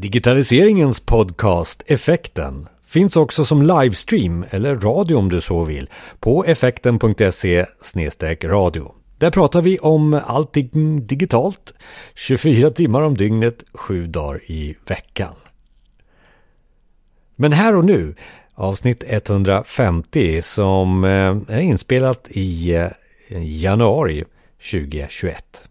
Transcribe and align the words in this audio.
Digitaliseringens 0.00 1.00
podcast 1.00 1.82
Effekten 1.86 2.68
finns 2.84 3.16
också 3.16 3.44
som 3.44 3.62
livestream 3.62 4.44
eller 4.50 4.76
radio 4.76 5.16
om 5.16 5.28
du 5.28 5.40
så 5.40 5.64
vill 5.64 5.90
på 6.20 6.44
effekten.se 6.44 7.66
radio. 8.44 8.94
Där 9.18 9.30
pratar 9.30 9.62
vi 9.62 9.78
om 9.78 10.20
allting 10.26 11.06
digitalt 11.06 11.74
24 12.14 12.70
timmar 12.70 13.02
om 13.02 13.16
dygnet, 13.16 13.64
7 13.72 14.06
dagar 14.06 14.40
i 14.46 14.76
veckan. 14.86 15.34
Men 17.36 17.52
här 17.52 17.76
och 17.76 17.84
nu, 17.84 18.14
avsnitt 18.54 19.04
150 19.06 20.42
som 20.42 21.04
eh, 21.04 21.56
är 21.56 21.60
inspelat 21.60 22.28
i 22.30 22.74
eh, 22.74 22.90
januari 23.42 24.24
2021. 24.70 25.69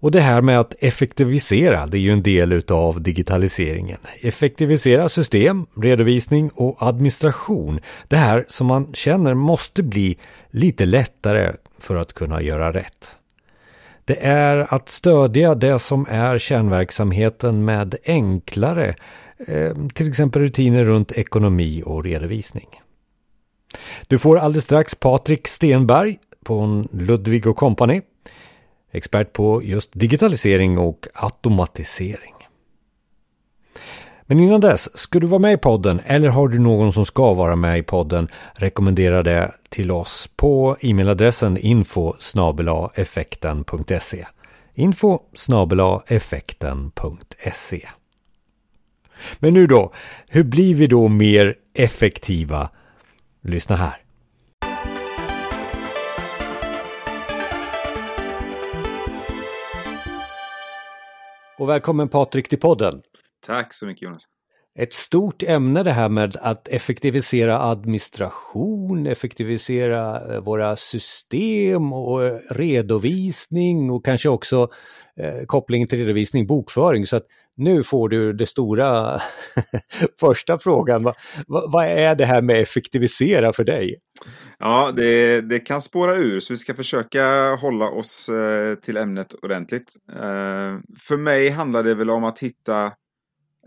Och 0.00 0.10
det 0.10 0.20
här 0.20 0.42
med 0.42 0.60
att 0.60 0.74
effektivisera, 0.78 1.86
det 1.86 1.98
är 1.98 2.00
ju 2.00 2.12
en 2.12 2.22
del 2.22 2.52
utav 2.52 3.02
digitaliseringen. 3.02 3.98
Effektivisera 4.20 5.08
system, 5.08 5.66
redovisning 5.76 6.50
och 6.54 6.76
administration. 6.78 7.80
Det 8.08 8.16
här 8.16 8.44
som 8.48 8.66
man 8.66 8.94
känner 8.94 9.34
måste 9.34 9.82
bli 9.82 10.18
lite 10.50 10.86
lättare 10.86 11.52
för 11.78 11.96
att 11.96 12.12
kunna 12.12 12.42
göra 12.42 12.72
rätt. 12.72 13.16
Det 14.04 14.26
är 14.26 14.74
att 14.74 14.88
stödja 14.88 15.54
det 15.54 15.78
som 15.78 16.06
är 16.10 16.38
kärnverksamheten 16.38 17.64
med 17.64 17.94
enklare, 18.04 18.94
eh, 19.46 19.74
till 19.94 20.08
exempel 20.08 20.42
rutiner 20.42 20.84
runt 20.84 21.12
ekonomi 21.12 21.82
och 21.86 22.04
redovisning. 22.04 22.68
Du 24.06 24.18
får 24.18 24.38
alldeles 24.38 24.64
strax 24.64 24.94
Patrik 24.94 25.48
Stenberg 25.48 26.18
på 26.44 26.84
Ludvig 26.92 27.44
Company 27.56 28.00
expert 28.90 29.32
på 29.32 29.62
just 29.62 29.90
digitalisering 29.92 30.78
och 30.78 31.06
automatisering. 31.14 32.34
Men 34.22 34.40
innan 34.40 34.60
dess, 34.60 34.98
ska 34.98 35.20
du 35.20 35.26
vara 35.26 35.38
med 35.38 35.52
i 35.52 35.56
podden 35.56 36.00
eller 36.04 36.28
har 36.28 36.48
du 36.48 36.58
någon 36.58 36.92
som 36.92 37.06
ska 37.06 37.32
vara 37.32 37.56
med 37.56 37.78
i 37.78 37.82
podden, 37.82 38.28
rekommendera 38.54 39.22
det 39.22 39.54
till 39.68 39.90
oss 39.90 40.30
på 40.36 40.76
e-mailadressen 40.80 41.58
info 41.58 42.14
effekten.se 42.94 44.26
info 44.74 45.20
effekten.se 46.06 47.88
Men 49.38 49.54
nu 49.54 49.66
då, 49.66 49.92
hur 50.28 50.44
blir 50.44 50.74
vi 50.74 50.86
då 50.86 51.08
mer 51.08 51.54
effektiva? 51.74 52.70
Lyssna 53.42 53.76
här. 53.76 54.07
Och 61.58 61.68
välkommen 61.68 62.08
Patrik 62.08 62.48
till 62.48 62.60
podden. 62.60 63.02
Tack 63.46 63.74
så 63.74 63.86
mycket 63.86 64.02
Jonas. 64.02 64.24
Ett 64.80 64.92
stort 64.92 65.42
ämne 65.42 65.82
det 65.82 65.92
här 65.92 66.08
med 66.08 66.36
att 66.40 66.68
effektivisera 66.68 67.60
administration, 67.60 69.06
effektivisera 69.06 70.34
eh, 70.34 70.40
våra 70.40 70.76
system 70.76 71.92
och 71.92 72.40
redovisning 72.50 73.90
och 73.90 74.04
kanske 74.04 74.28
också 74.28 74.68
eh, 75.20 75.44
koppling 75.46 75.86
till 75.86 75.98
redovisning, 75.98 76.46
bokföring. 76.46 77.06
Så 77.06 77.16
att 77.16 77.26
nu 77.56 77.82
får 77.82 78.08
du 78.08 78.32
det 78.32 78.46
stora 78.46 79.20
första 80.20 80.58
frågan. 80.58 81.02
Vad, 81.02 81.14
vad, 81.46 81.84
är 81.84 82.14
det 82.14 82.24
här 82.24 82.42
med 82.42 82.60
effektivisera 82.60 83.52
för 83.52 83.64
dig? 83.64 83.96
Ja, 84.58 84.92
det, 84.96 85.40
det, 85.40 85.58
kan 85.58 85.82
spåra 85.82 86.14
ur 86.16 86.40
så 86.40 86.52
vi 86.52 86.56
ska 86.56 86.74
försöka 86.74 87.54
hålla 87.54 87.90
oss 87.90 88.28
eh, 88.28 88.74
till 88.74 88.96
ämnet 88.96 89.34
ordentligt. 89.42 89.92
Eh, 90.12 90.78
för 91.00 91.16
mig 91.16 91.48
handlar 91.48 91.82
det 91.82 91.94
väl 91.94 92.10
om 92.10 92.24
att 92.24 92.38
hitta 92.38 92.92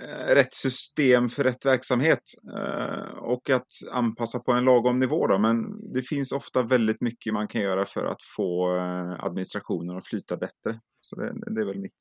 Eh, 0.02 0.36
rätt 0.36 0.54
system 0.54 1.30
för 1.30 1.44
rätt 1.44 1.66
verksamhet 1.66 2.22
eh, 2.58 3.18
och 3.18 3.50
att 3.50 3.68
anpassa 3.92 4.40
på 4.40 4.52
en 4.52 4.66
lagom 4.66 5.00
nivå. 5.00 5.28
Då. 5.28 5.38
Men 5.38 5.64
det 5.94 6.02
finns 6.02 6.32
ofta 6.32 6.64
väldigt 6.64 7.02
mycket 7.02 7.34
man 7.34 7.48
kan 7.48 7.62
göra 7.62 7.86
för 7.86 8.06
att 8.06 8.22
få 8.36 8.78
eh, 8.78 9.26
administrationen 9.26 9.98
att 9.98 10.08
flyta 10.08 10.38
bättre. 10.38 10.80
Så 11.02 11.16
det, 11.16 11.34
det 11.56 11.62
är 11.62 11.66
väl 11.66 11.80
mitt, 11.80 11.96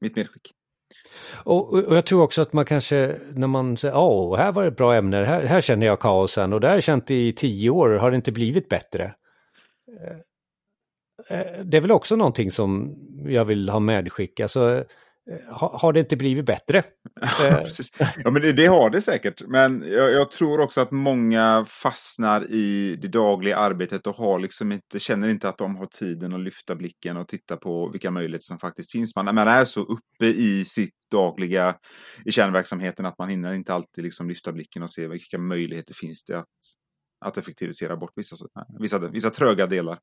mitt 0.00 0.16
medskick. 0.16 0.50
Och, 1.44 1.72
och, 1.72 1.96
jag 1.96 2.06
tror 2.06 2.22
också 2.22 2.42
att 2.42 2.52
man 2.52 2.64
kanske, 2.64 3.18
när 3.32 3.46
man 3.46 3.76
säger, 3.76 3.96
åh, 3.96 4.34
oh, 4.34 4.36
här 4.36 4.52
var 4.52 4.62
det 4.62 4.68
ett 4.68 4.76
bra 4.76 4.94
ämne, 4.94 5.16
här, 5.16 5.44
här 5.44 5.60
känner 5.60 5.86
jag 5.86 6.00
kaosen 6.00 6.52
och 6.52 6.60
det 6.60 6.66
har 6.66 6.74
jag 6.74 6.82
känt 6.82 7.10
i 7.10 7.32
tio 7.32 7.70
år, 7.70 7.90
har 7.90 8.10
det 8.10 8.16
inte 8.16 8.32
blivit 8.32 8.68
bättre? 8.68 9.14
Det 11.64 11.76
är 11.76 11.80
väl 11.80 11.90
också 11.90 12.16
någonting 12.16 12.50
som 12.50 12.96
jag 13.26 13.44
vill 13.44 13.68
ha 13.68 13.80
medskick, 13.80 14.40
alltså 14.40 14.84
har 15.50 15.92
det 15.92 16.00
inte 16.00 16.16
blivit 16.16 16.46
bättre? 16.46 16.82
Ja, 17.38 17.60
eh. 18.00 18.08
ja 18.24 18.30
men 18.30 18.42
det, 18.42 18.52
det, 18.52 18.66
har 18.66 18.90
det 18.90 19.00
säkert. 19.00 19.42
Men 19.48 19.84
jag, 19.86 20.12
jag, 20.12 20.30
tror 20.30 20.60
också 20.60 20.80
att 20.80 20.90
många 20.90 21.64
fastnar 21.68 22.50
i 22.50 22.96
det 23.02 23.08
dagliga 23.08 23.56
arbetet 23.56 24.06
och 24.06 24.14
har 24.14 24.38
liksom 24.38 24.72
inte, 24.72 25.00
känner 25.00 25.28
inte 25.28 25.48
att 25.48 25.58
de 25.58 25.76
har 25.76 25.86
tiden 25.86 26.34
att 26.34 26.40
lyfta 26.40 26.74
blicken 26.74 27.16
och 27.16 27.28
titta 27.28 27.56
på 27.56 27.88
vilka 27.88 28.10
möjligheter 28.10 28.44
som 28.44 28.58
faktiskt 28.58 28.92
finns. 28.92 29.16
Man, 29.16 29.24
man 29.24 29.38
är 29.38 29.64
så 29.64 29.80
uppe 29.80 30.26
i 30.26 30.64
sitt 30.64 30.94
dagliga, 31.10 31.76
i 32.24 32.32
kärnverksamheten 32.32 33.06
att 33.06 33.18
man 33.18 33.28
hinner 33.28 33.54
inte 33.54 33.74
alltid 33.74 34.04
liksom 34.04 34.28
lyfta 34.28 34.52
blicken 34.52 34.82
och 34.82 34.90
se 34.90 35.08
vilka 35.08 35.38
möjligheter 35.38 35.94
finns 35.94 36.24
det 36.24 36.38
att, 36.38 36.46
att 37.24 37.36
effektivisera 37.36 37.96
bort 37.96 38.12
vissa, 38.16 38.36
vissa, 38.80 38.98
vissa 38.98 39.30
tröga 39.30 39.66
delar. 39.66 39.98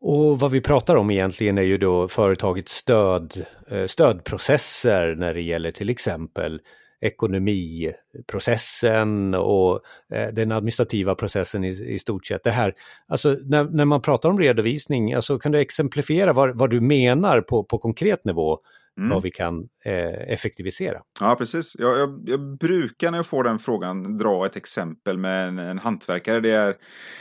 Och 0.00 0.40
vad 0.40 0.50
vi 0.50 0.60
pratar 0.60 0.96
om 0.96 1.10
egentligen 1.10 1.58
är 1.58 1.62
ju 1.62 1.78
då 1.78 2.08
företagets 2.08 2.72
stöd, 2.72 3.46
eh, 3.70 3.86
stödprocesser 3.86 5.14
när 5.14 5.34
det 5.34 5.42
gäller 5.42 5.70
till 5.70 5.90
exempel 5.90 6.60
ekonomiprocessen 7.00 9.34
och 9.34 9.80
eh, 10.12 10.28
den 10.28 10.52
administrativa 10.52 11.14
processen 11.14 11.64
i, 11.64 11.94
i 11.94 11.98
stort 11.98 12.26
sett. 12.26 12.44
Det 12.44 12.50
här, 12.50 12.74
alltså 13.08 13.36
när, 13.44 13.64
när 13.64 13.84
man 13.84 14.02
pratar 14.02 14.28
om 14.28 14.38
redovisning, 14.38 15.14
alltså 15.14 15.38
kan 15.38 15.52
du 15.52 15.58
exemplifiera 15.58 16.32
vad, 16.32 16.58
vad 16.58 16.70
du 16.70 16.80
menar 16.80 17.40
på, 17.40 17.64
på 17.64 17.78
konkret 17.78 18.24
nivå? 18.24 18.58
Mm. 18.98 19.10
vad 19.10 19.22
vi 19.22 19.30
kan 19.30 19.68
eh, 19.84 20.32
effektivisera. 20.32 21.02
Ja, 21.20 21.36
precis. 21.36 21.76
Jag, 21.78 21.98
jag, 21.98 22.22
jag, 22.26 22.58
brukar 22.58 23.10
när 23.10 23.18
jag 23.18 23.26
får 23.26 23.44
den 23.44 23.58
frågan 23.58 24.18
dra 24.18 24.46
ett 24.46 24.56
exempel 24.56 25.18
med 25.18 25.48
en, 25.48 25.58
en 25.58 25.78
hantverkare. 25.78 26.40
Det 26.40 26.50
är, 26.50 26.76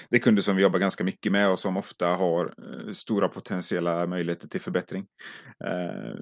det 0.09 0.15
är 0.15 0.19
kunder 0.19 0.41
som 0.41 0.55
vi 0.55 0.61
jobbar 0.61 0.79
ganska 0.79 1.03
mycket 1.03 1.31
med 1.31 1.49
och 1.49 1.59
som 1.59 1.77
ofta 1.77 2.07
har 2.07 2.45
eh, 2.45 2.91
stora 2.91 3.27
potentiella 3.27 4.07
möjligheter 4.07 4.47
till 4.47 4.61
förbättring. 4.61 5.05
Eh, 5.65 6.19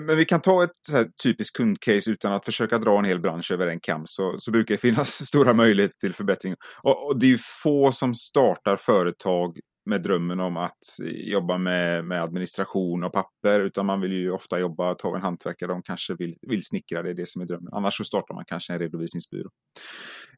men 0.00 0.16
vi 0.16 0.24
kan 0.24 0.40
ta 0.40 0.64
ett 0.64 1.14
typiskt 1.22 1.56
kundcase 1.56 2.10
utan 2.10 2.32
att 2.32 2.44
försöka 2.44 2.78
dra 2.78 2.98
en 2.98 3.04
hel 3.04 3.20
bransch 3.20 3.52
över 3.52 3.66
en 3.66 3.80
kam 3.80 4.02
så, 4.06 4.36
så 4.38 4.50
brukar 4.50 4.74
det 4.74 4.78
finnas 4.80 5.26
stora 5.26 5.54
möjligheter 5.54 5.96
till 6.00 6.14
förbättring. 6.14 6.54
Och, 6.82 7.06
och 7.06 7.18
det 7.18 7.32
är 7.32 7.40
få 7.62 7.92
som 7.92 8.14
startar 8.14 8.76
företag 8.76 9.58
med 9.90 10.02
drömmen 10.02 10.40
om 10.40 10.56
att 10.56 10.78
jobba 11.14 11.58
med, 11.58 12.04
med 12.04 12.22
administration 12.22 13.04
och 13.04 13.12
papper 13.12 13.60
utan 13.60 13.86
man 13.86 14.00
vill 14.00 14.12
ju 14.12 14.30
ofta 14.30 14.58
jobba, 14.58 14.94
ta 14.94 15.16
en 15.16 15.22
hantverkare, 15.22 15.72
de 15.72 15.82
kanske 15.82 16.14
vill, 16.14 16.36
vill 16.42 16.64
snickra, 16.64 17.02
det 17.02 17.10
är 17.10 17.14
det 17.14 17.28
som 17.28 17.42
är 17.42 17.46
drömmen. 17.46 17.72
Annars 17.72 17.96
så 17.96 18.04
startar 18.04 18.34
man 18.34 18.44
kanske 18.44 18.72
en 18.72 18.78
redovisningsbyrå. 18.78 19.50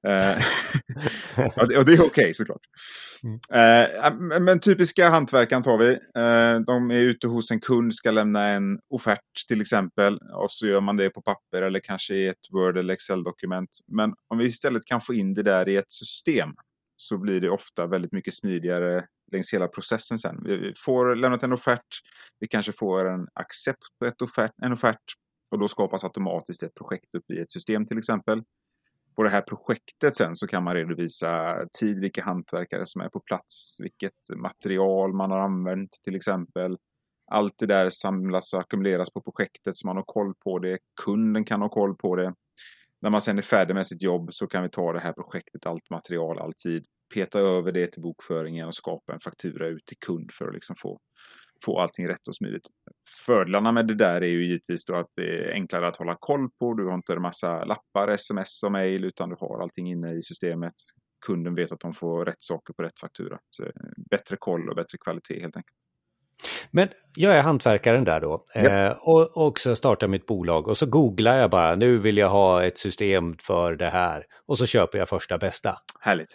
Eh, 0.08 0.44
och 1.56 1.68
det, 1.68 1.84
det 1.84 1.92
är 1.92 1.94
okej 1.94 2.06
okay, 2.06 2.34
såklart. 2.34 2.60
Mm. 3.22 3.38
Eh, 3.52 4.40
men 4.40 4.60
typiska 4.60 5.08
hantverkaren 5.08 5.62
tar 5.62 5.78
vi. 5.78 5.90
Eh, 5.92 6.60
de 6.66 6.90
är 6.90 6.98
ute 6.98 7.28
hos 7.28 7.50
en 7.50 7.60
kund, 7.60 7.94
ska 7.94 8.10
lämna 8.10 8.48
en 8.48 8.78
offert 8.94 9.48
till 9.48 9.60
exempel 9.60 10.18
och 10.34 10.50
så 10.50 10.66
gör 10.66 10.80
man 10.80 10.96
det 10.96 11.10
på 11.10 11.22
papper 11.22 11.62
eller 11.62 11.80
kanske 11.80 12.14
i 12.14 12.26
ett 12.28 12.52
Word 12.52 12.78
eller 12.78 12.94
Excel-dokument. 12.94 13.70
Men 13.86 14.14
om 14.28 14.38
vi 14.38 14.44
istället 14.44 14.84
kan 14.84 15.00
få 15.00 15.14
in 15.14 15.34
det 15.34 15.42
där 15.42 15.68
i 15.68 15.76
ett 15.76 15.92
system 15.92 16.50
så 17.02 17.18
blir 17.18 17.40
det 17.40 17.50
ofta 17.50 17.86
väldigt 17.86 18.12
mycket 18.12 18.34
smidigare 18.34 19.06
längs 19.32 19.54
hela 19.54 19.68
processen 19.68 20.18
sen. 20.18 20.42
Vi 20.44 20.74
får 20.76 21.16
lämnat 21.16 21.42
en 21.42 21.52
offert, 21.52 21.86
vi 22.40 22.48
kanske 22.48 22.72
får 22.72 23.08
en 23.08 23.28
accept 23.34 23.82
på 23.98 24.06
ett 24.06 24.22
offert, 24.22 24.52
en 24.62 24.72
offert 24.72 25.02
och 25.50 25.58
då 25.58 25.68
skapas 25.68 26.04
automatiskt 26.04 26.62
ett 26.62 26.74
projekt 26.74 27.14
upp 27.14 27.30
i 27.30 27.40
ett 27.40 27.52
system 27.52 27.86
till 27.86 27.98
exempel. 27.98 28.42
På 29.16 29.22
det 29.22 29.30
här 29.30 29.42
projektet 29.42 30.16
sen 30.16 30.36
så 30.36 30.46
kan 30.46 30.64
man 30.64 30.74
redovisa 30.74 31.56
tid, 31.78 32.00
vilka 32.00 32.24
hantverkare 32.24 32.86
som 32.86 33.00
är 33.00 33.08
på 33.08 33.20
plats, 33.20 33.78
vilket 33.82 34.36
material 34.36 35.12
man 35.12 35.30
har 35.30 35.38
använt 35.38 35.90
till 36.04 36.16
exempel. 36.16 36.76
Allt 37.30 37.54
det 37.58 37.66
där 37.66 37.90
samlas 37.90 38.54
och 38.54 38.60
ackumuleras 38.60 39.10
på 39.10 39.20
projektet 39.20 39.76
så 39.76 39.86
man 39.86 39.96
har 39.96 40.04
koll 40.06 40.34
på 40.44 40.58
det. 40.58 40.78
Kunden 41.04 41.44
kan 41.44 41.62
ha 41.62 41.68
koll 41.68 41.96
på 41.96 42.16
det. 42.16 42.34
När 43.02 43.10
man 43.10 43.20
sen 43.20 43.38
är 43.38 43.42
färdig 43.42 43.74
med 43.74 43.86
sitt 43.86 44.02
jobb 44.02 44.34
så 44.34 44.46
kan 44.46 44.62
vi 44.62 44.68
ta 44.68 44.92
det 44.92 45.00
här 45.00 45.12
projektet, 45.12 45.66
allt 45.66 45.90
material, 45.90 46.38
all 46.38 46.52
tid, 46.52 46.84
peta 47.14 47.40
över 47.40 47.72
det 47.72 47.86
till 47.86 48.02
bokföringen 48.02 48.66
och 48.66 48.74
skapa 48.74 49.12
en 49.12 49.20
faktura 49.20 49.66
ut 49.66 49.86
till 49.86 49.96
kund 50.06 50.30
för 50.32 50.48
att 50.48 50.54
liksom 50.54 50.76
få, 50.76 50.98
få 51.64 51.78
allting 51.78 52.08
rätt 52.08 52.28
och 52.28 52.36
smidigt. 52.36 52.68
Fördelarna 53.26 53.72
med 53.72 53.86
det 53.86 53.94
där 53.94 54.22
är 54.22 54.26
ju 54.26 54.46
givetvis 54.46 54.84
då 54.84 54.94
att 54.94 55.10
det 55.16 55.22
är 55.22 55.52
enklare 55.52 55.88
att 55.88 55.96
hålla 55.96 56.16
koll 56.20 56.50
på. 56.58 56.74
Du 56.74 56.86
har 56.86 56.94
inte 56.94 57.12
en 57.12 57.22
massa 57.22 57.64
lappar, 57.64 58.08
sms 58.08 58.62
och 58.62 58.72
mail 58.72 59.04
utan 59.04 59.28
du 59.28 59.36
har 59.38 59.62
allting 59.62 59.90
inne 59.90 60.12
i 60.14 60.22
systemet. 60.22 60.74
Kunden 61.26 61.54
vet 61.54 61.72
att 61.72 61.80
de 61.80 61.94
får 61.94 62.24
rätt 62.24 62.42
saker 62.42 62.74
på 62.74 62.82
rätt 62.82 62.98
faktura. 63.00 63.38
Så 63.50 63.64
eh, 63.64 63.70
bättre 64.10 64.36
koll 64.38 64.68
och 64.68 64.76
bättre 64.76 64.98
kvalitet 64.98 65.40
helt 65.40 65.56
enkelt. 65.56 65.76
Men 66.72 66.88
jag 67.16 67.34
är 67.36 67.42
hantverkaren 67.42 68.04
där 68.04 68.20
då 68.20 68.44
Ja. 68.54 68.60
eh, 68.60 68.90
och 69.00 69.36
och 69.36 69.46
också 69.46 69.76
startar 69.76 70.08
mitt 70.08 70.26
bolag 70.26 70.68
och 70.68 70.78
så 70.78 70.86
googlar 70.86 71.38
jag 71.38 71.50
bara 71.50 71.74
nu 71.74 71.98
vill 71.98 72.16
jag 72.16 72.28
ha 72.28 72.64
ett 72.64 72.78
system 72.78 73.34
för 73.42 73.76
det 73.76 73.88
här 73.90 74.24
och 74.46 74.58
så 74.58 74.66
köper 74.66 74.98
jag 74.98 75.08
första 75.08 75.38
bästa. 75.38 75.76
Härligt. 76.00 76.34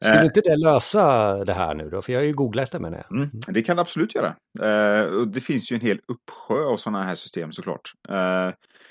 Skulle 0.00 0.18
Eh, 0.20 0.24
inte 0.24 0.40
det 0.40 0.56
lösa 0.56 1.34
det 1.44 1.52
här 1.52 1.74
nu 1.74 1.90
då? 1.90 2.02
För 2.02 2.12
jag 2.12 2.20
har 2.20 2.24
ju 2.24 2.32
googlat 2.32 2.72
det 2.72 2.78
menar 2.78 3.04
jag. 3.08 3.18
Mm, 3.18 3.30
det 3.48 3.62
kan 3.62 3.76
det 3.76 3.82
absolut 3.82 4.14
göra. 4.14 4.36
Eh, 4.62 5.04
och 5.06 5.28
det 5.28 5.40
finns 5.40 5.72
ju 5.72 5.74
en 5.74 5.80
hel 5.80 5.98
uppsjö 6.08 6.64
av 6.64 6.76
sådana 6.76 7.02
här 7.02 7.14
system 7.14 7.52
såklart. 7.52 7.92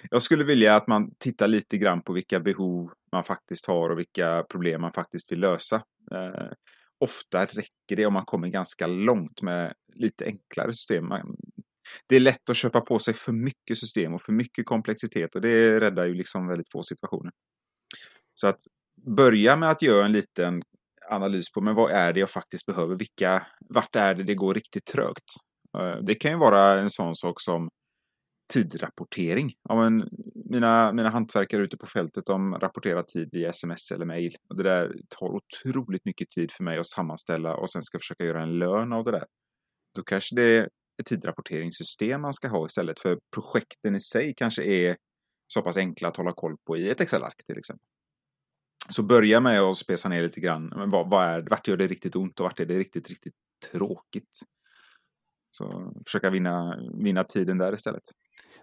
Jag 0.10 0.22
skulle 0.22 0.44
vilja 0.44 0.75
att 0.75 0.88
man 0.88 1.12
tittar 1.19 1.48
lite 1.48 1.77
grann 1.77 2.01
på 2.01 2.13
vilka 2.13 2.39
behov 2.39 2.89
man 3.12 3.24
faktiskt 3.24 3.66
har 3.66 3.89
och 3.89 4.00
vilka 4.00 4.44
problem 4.51 4.81
man 4.81 4.92
faktiskt 4.94 5.31
vill 5.31 5.39
lösa. 5.39 5.81
Ofta 7.00 7.46
räcker 7.46 7.96
det 7.96 8.06
om 8.06 8.14
man 8.14 8.26
kommer 8.26 8.48
ganska 8.48 8.88
långt 8.88 9.42
med 9.42 9.74
lite 9.94 10.26
enklare 10.26 10.74
system. 10.74 11.08
Man, 11.08 11.36
det 12.08 12.16
är 12.16 12.20
lätt 12.20 12.50
att 12.50 12.58
köpa 12.58 12.82
på 12.82 13.00
sig 13.00 13.14
för 13.14 13.32
mycket 13.32 13.78
system 13.78 14.14
och 14.14 14.22
för 14.22 14.32
mycket 14.32 14.66
komplexitet 14.66 15.36
och 15.36 15.42
det 15.42 15.80
räddar 15.80 16.06
ju 16.06 16.14
liksom 16.14 16.48
väldigt 16.48 16.72
få 16.72 16.84
situationer. 16.84 17.32
Så 18.36 18.48
att 18.48 18.62
börja 19.16 19.56
med 19.56 19.70
att 19.70 19.82
göra 19.82 20.06
en 20.06 20.12
liten 20.12 20.64
analys 21.10 21.52
på 21.52 21.62
men 21.62 21.76
vad 21.76 21.92
är 21.92 22.14
det 22.14 22.20
jag 22.20 22.30
faktiskt 22.30 22.66
behöver? 22.66 22.96
Vilka, 22.96 23.48
vart 23.60 23.96
är 23.96 24.16
det 24.16 24.24
det 24.24 24.36
går 24.36 24.54
riktigt 24.54 24.86
trögt? 24.86 25.24
Eh, 25.78 25.98
det 26.02 26.16
kan 26.16 26.32
ju 26.32 26.38
vara 26.38 26.80
en 26.80 26.90
sån 26.90 27.16
sak 27.16 27.42
som 27.42 27.70
tidrapportering. 28.54 29.54
Ja, 29.70 29.76
men 29.76 30.10
mina, 30.50 30.94
mina 30.94 31.10
hantverkare 31.10 31.64
ute 31.64 31.78
på 31.78 31.88
fältet 31.88 32.26
de 32.26 32.56
rapporterar 32.56 33.04
tid 33.04 33.30
via 33.32 33.50
sms 33.50 33.92
eller 33.92 34.06
mail. 34.06 34.36
Och 34.50 34.56
det 34.56 34.64
där 34.64 34.96
tar 35.10 35.28
otroligt 35.28 36.06
mycket 36.06 36.30
tid 36.30 36.52
för 36.52 36.64
mig 36.64 36.80
att 36.80 36.88
sammanställa 36.88 37.56
och 37.56 37.70
sen 37.70 37.82
ska 37.82 38.00
försöka 38.00 38.26
göra 38.26 38.42
en 38.42 38.60
lön 38.60 38.94
av 38.94 39.04
det 39.04 39.12
där. 39.12 39.26
Då 39.96 40.04
kanske 40.04 40.36
det 40.36 40.44
är 40.44 40.70
ett 41.02 41.06
tidrapporteringssystem 41.06 42.22
man 42.22 42.34
ska 42.34 42.48
ha 42.48 42.66
istället 42.66 43.00
för 43.00 43.20
projekten 43.36 43.96
i 43.96 44.00
sig 44.00 44.34
kanske 44.38 44.64
är 44.64 44.98
så 45.48 45.62
pass 45.62 45.78
enkla 45.78 46.08
att 46.08 46.18
hålla 46.18 46.34
koll 46.34 46.58
på 46.68 46.78
i 46.78 46.90
ett 46.90 47.02
Excel-ark 47.02 47.46
till 47.48 47.58
exempel. 47.58 47.88
Så 48.90 49.04
börja 49.04 49.40
med 49.40 49.62
att 49.62 49.78
spesa 49.78 50.10
ner 50.10 50.22
lite 50.22 50.40
grann. 50.40 50.66
Men 50.76 50.90
vad, 50.90 51.10
vad 51.10 51.26
är, 51.26 51.42
vart 51.50 51.68
gör 51.68 51.78
det 51.78 51.88
riktigt 51.88 52.16
ont 52.16 52.40
och 52.40 52.44
vart 52.44 52.60
är 52.60 52.66
det 52.66 52.78
riktigt, 52.78 53.10
riktigt 53.10 53.34
tråkigt? 53.72 54.40
Så 55.57 55.94
försöka 56.06 56.30
vinna, 56.30 56.80
vinna 57.04 57.24
tiden 57.24 57.57
där 57.57 57.74
istället. 57.74 58.04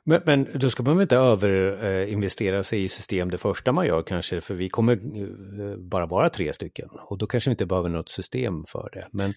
Men, 0.04 0.22
men 0.26 0.48
då 0.54 0.70
ska 0.70 0.82
man 0.82 0.96
väl 0.96 1.02
inte 1.02 1.16
överinvestera 1.16 2.64
sig 2.64 2.84
i 2.84 2.88
system 2.88 3.30
det 3.30 3.38
första 3.38 3.72
man 3.72 3.86
gör 3.86 4.02
kanske, 4.02 4.40
för 4.40 4.54
vi 4.54 4.68
kommer 4.68 4.92
eh, 4.92 5.76
bara 5.76 6.06
vara 6.06 6.28
tre 6.28 6.52
stycken 6.52 6.88
och 7.08 7.18
då 7.18 7.26
kanske 7.26 7.50
vi 7.50 7.52
inte 7.52 7.66
behöver 7.66 7.88
något 7.88 8.08
system 8.08 8.64
för 8.68 8.88
det. 8.92 9.08
Men, 9.12 9.34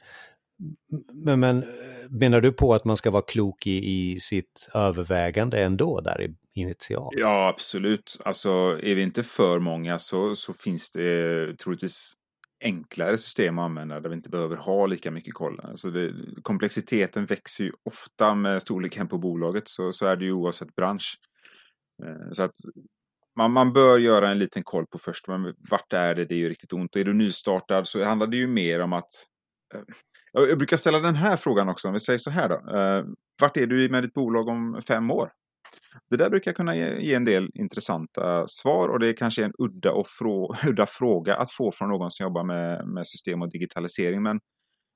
men, 1.13 1.39
men 1.39 1.63
eh, 1.63 1.69
menar 2.09 2.41
du 2.41 2.51
på 2.51 2.73
att 2.73 2.85
man 2.85 2.97
ska 2.97 3.11
vara 3.11 3.23
klok 3.27 3.67
i, 3.67 3.71
i 3.71 4.19
sitt 4.19 4.69
övervägande 4.73 5.63
ändå 5.63 6.01
där 6.01 6.33
initialt? 6.53 7.13
Ja, 7.17 7.47
absolut. 7.47 8.17
Alltså, 8.25 8.49
är 8.83 8.95
vi 8.95 9.01
inte 9.01 9.23
för 9.23 9.59
många 9.59 9.99
så, 9.99 10.35
så 10.35 10.53
finns 10.53 10.91
det 10.91 11.57
troligtvis 11.57 12.13
enklare 12.63 13.17
system 13.17 13.59
att 13.59 13.65
använda 13.65 13.99
där 13.99 14.09
vi 14.09 14.15
inte 14.15 14.29
behöver 14.29 14.55
ha 14.55 14.85
lika 14.85 15.11
mycket 15.11 15.33
koll. 15.33 15.59
Alltså 15.63 15.91
det, 15.91 16.13
komplexiteten 16.41 17.25
växer 17.25 17.63
ju 17.63 17.71
ofta 17.83 18.35
med 18.35 18.61
storleken 18.61 19.07
på 19.07 19.17
bolaget, 19.17 19.67
så, 19.67 19.91
så 19.91 20.05
är 20.05 20.15
det 20.15 20.25
ju 20.25 20.31
oavsett 20.31 20.75
bransch. 20.75 21.19
Eh, 22.03 22.31
så 22.31 22.43
att 22.43 22.55
man, 23.35 23.51
man 23.51 23.73
bör 23.73 23.99
göra 23.99 24.29
en 24.29 24.39
liten 24.39 24.63
koll 24.63 24.85
på 24.87 24.97
först, 24.97 25.27
men 25.27 25.53
vart 25.69 25.93
är 25.93 26.15
det 26.15 26.25
det 26.25 26.35
gör 26.35 26.49
riktigt 26.49 26.73
ont? 26.73 26.95
Och 26.95 27.01
är 27.01 27.05
du 27.05 27.13
nystartad 27.13 27.87
så 27.87 28.03
handlar 28.03 28.27
det 28.27 28.37
ju 28.37 28.47
mer 28.47 28.79
om 28.79 28.93
att 28.93 29.11
eh, 29.73 29.81
jag 30.31 30.57
brukar 30.57 30.77
ställa 30.77 30.99
den 30.99 31.15
här 31.15 31.37
frågan 31.37 31.69
också, 31.69 31.87
om 31.87 31.93
vi 31.93 31.99
säger 31.99 32.19
så 32.19 32.31
här 32.31 32.49
då. 32.49 32.77
Eh, 32.77 33.05
vart 33.41 33.57
är 33.57 33.67
du 33.67 33.89
med 33.89 34.03
ditt 34.03 34.13
bolag 34.13 34.47
om 34.47 34.81
fem 34.87 35.11
år? 35.11 35.31
Det 36.09 36.17
där 36.17 36.29
brukar 36.29 36.53
kunna 36.53 36.75
ge, 36.75 36.99
ge 36.99 37.13
en 37.13 37.25
del 37.25 37.49
intressanta 37.53 38.47
svar 38.47 38.89
och 38.89 38.99
det 38.99 39.13
kanske 39.13 39.41
är 39.41 39.45
en 39.45 39.53
udda, 39.57 39.91
och 39.91 40.07
frå, 40.07 40.55
udda 40.67 40.85
fråga 40.85 41.35
att 41.35 41.51
få 41.51 41.71
från 41.71 41.89
någon 41.89 42.11
som 42.11 42.23
jobbar 42.23 42.43
med, 42.43 42.87
med 42.87 43.07
system 43.07 43.41
och 43.41 43.49
digitalisering. 43.49 44.23
Men 44.23 44.39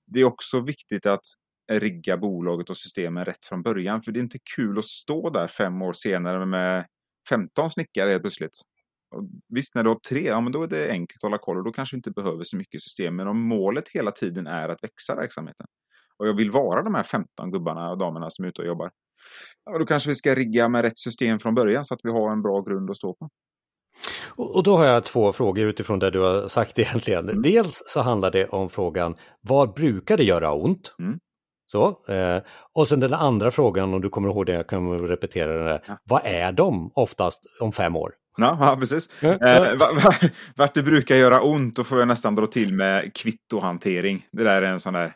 det 0.07 0.19
är 0.19 0.25
också 0.25 0.59
viktigt 0.59 1.05
att 1.05 1.23
rigga 1.71 2.17
bolaget 2.17 2.69
och 2.69 2.77
systemen 2.77 3.25
rätt 3.25 3.45
från 3.45 3.61
början. 3.61 4.01
För 4.01 4.11
det 4.11 4.19
är 4.19 4.21
inte 4.21 4.39
kul 4.55 4.79
att 4.79 4.85
stå 4.85 5.29
där 5.29 5.47
fem 5.47 5.81
år 5.81 5.93
senare 5.93 6.45
med 6.45 6.85
15 7.29 7.69
snickare 7.69 8.09
helt 8.09 8.23
plötsligt. 8.23 8.57
Och 9.15 9.29
visst, 9.47 9.75
när 9.75 9.83
du 9.83 9.89
har 9.89 9.99
tre, 10.09 10.27
ja 10.27 10.41
men 10.41 10.51
då 10.51 10.63
är 10.63 10.67
det 10.67 10.91
enkelt 10.91 11.17
att 11.17 11.27
hålla 11.27 11.37
koll 11.37 11.57
och 11.57 11.63
då 11.63 11.71
kanske 11.71 11.95
du 11.95 11.97
inte 11.97 12.11
behöver 12.11 12.43
så 12.43 12.57
mycket 12.57 12.81
system. 12.81 13.15
Men 13.15 13.27
om 13.27 13.41
målet 13.41 13.89
hela 13.89 14.11
tiden 14.11 14.47
är 14.47 14.69
att 14.69 14.83
växa 14.83 15.15
verksamheten 15.15 15.65
och 16.17 16.27
jag 16.27 16.33
vill 16.33 16.51
vara 16.51 16.83
de 16.83 16.95
här 16.95 17.03
15 17.03 17.51
gubbarna 17.51 17.91
och 17.91 17.97
damerna 17.97 18.29
som 18.29 18.45
är 18.45 18.49
ute 18.49 18.61
och 18.61 18.67
jobbar. 18.67 18.91
Ja, 19.65 19.77
då 19.77 19.85
kanske 19.85 20.09
vi 20.09 20.15
ska 20.15 20.35
rigga 20.35 20.69
med 20.69 20.81
rätt 20.81 20.97
system 20.97 21.39
från 21.39 21.55
början 21.55 21.85
så 21.85 21.93
att 21.93 21.99
vi 22.03 22.11
har 22.11 22.31
en 22.31 22.41
bra 22.41 22.61
grund 22.61 22.89
att 22.89 22.97
stå 22.97 23.13
på. 23.13 23.29
Och, 24.35 24.63
då 24.63 24.77
har 24.77 24.85
jag 24.85 25.03
två 25.03 25.33
frågor 25.33 25.67
utifrån 25.67 25.99
det 25.99 26.11
du 26.11 26.19
har 26.19 26.47
sagt 26.47 26.79
egentligen. 26.79 27.29
Mm. 27.29 27.41
Dels 27.41 27.83
så 27.87 28.01
handlar 28.01 28.31
det 28.31 28.47
om 28.47 28.69
frågan, 28.69 29.15
var 29.41 29.67
brukar 29.67 30.17
det 30.17 30.23
göra 30.23 30.53
ont? 30.53 30.95
Mm. 30.99 31.19
Så, 31.71 31.87
eh, 32.07 32.37
och 32.75 32.87
sen 32.87 32.99
den 32.99 33.13
andra 33.13 33.51
frågan, 33.51 33.93
om 33.93 34.01
du 34.01 34.09
kommer 34.09 34.29
ihåg 34.29 34.45
det, 34.45 34.53
jag 34.53 34.67
kan 34.67 35.07
repetera 35.07 35.53
den 35.53 35.65
där. 35.65 35.83
Ja. 35.87 35.97
Vad 36.03 36.21
är 36.25 36.51
de 36.51 36.91
oftast 36.95 37.41
om 37.61 37.71
fem 37.71 37.95
år? 37.95 38.13
Ja, 38.37 38.57
ja 38.61 38.75
precis. 38.79 39.09
Ja. 39.21 39.29
Eh, 39.29 39.77
va- 39.77 39.91
va- 40.03 40.29
vart 40.55 40.75
det 40.75 40.83
brukar 40.83 41.15
göra 41.15 41.41
ont, 41.41 41.75
då 41.75 41.83
får 41.83 41.99
jag 41.99 42.07
nästan 42.07 42.35
dra 42.35 42.45
till 42.45 42.73
med 42.73 43.13
kvittohantering. 43.15 44.25
Det 44.31 44.43
där 44.43 44.61
är 44.61 44.71
en 44.71 44.79
sån 44.79 44.93
där 44.93 45.13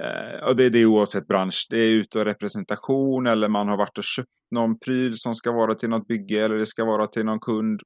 Eh, 0.00 0.48
och 0.48 0.56
det, 0.56 0.70
det 0.70 0.78
är 0.78 0.86
oavsett 0.86 1.26
bransch. 1.26 1.66
Det 1.70 1.78
är 1.78 1.90
ute 1.90 2.18
och 2.18 2.24
representation 2.24 3.26
eller 3.26 3.48
man 3.48 3.68
har 3.68 3.76
varit 3.76 3.98
och 3.98 4.04
köpt 4.04 4.28
någon 4.50 4.78
pryl 4.78 5.18
som 5.18 5.34
ska 5.34 5.52
vara 5.52 5.74
till 5.74 5.88
något 5.88 6.06
bygge 6.06 6.44
eller 6.44 6.56
det 6.56 6.66
ska 6.66 6.84
vara 6.84 7.06
till 7.06 7.24
någon 7.24 7.40
kund. 7.40 7.80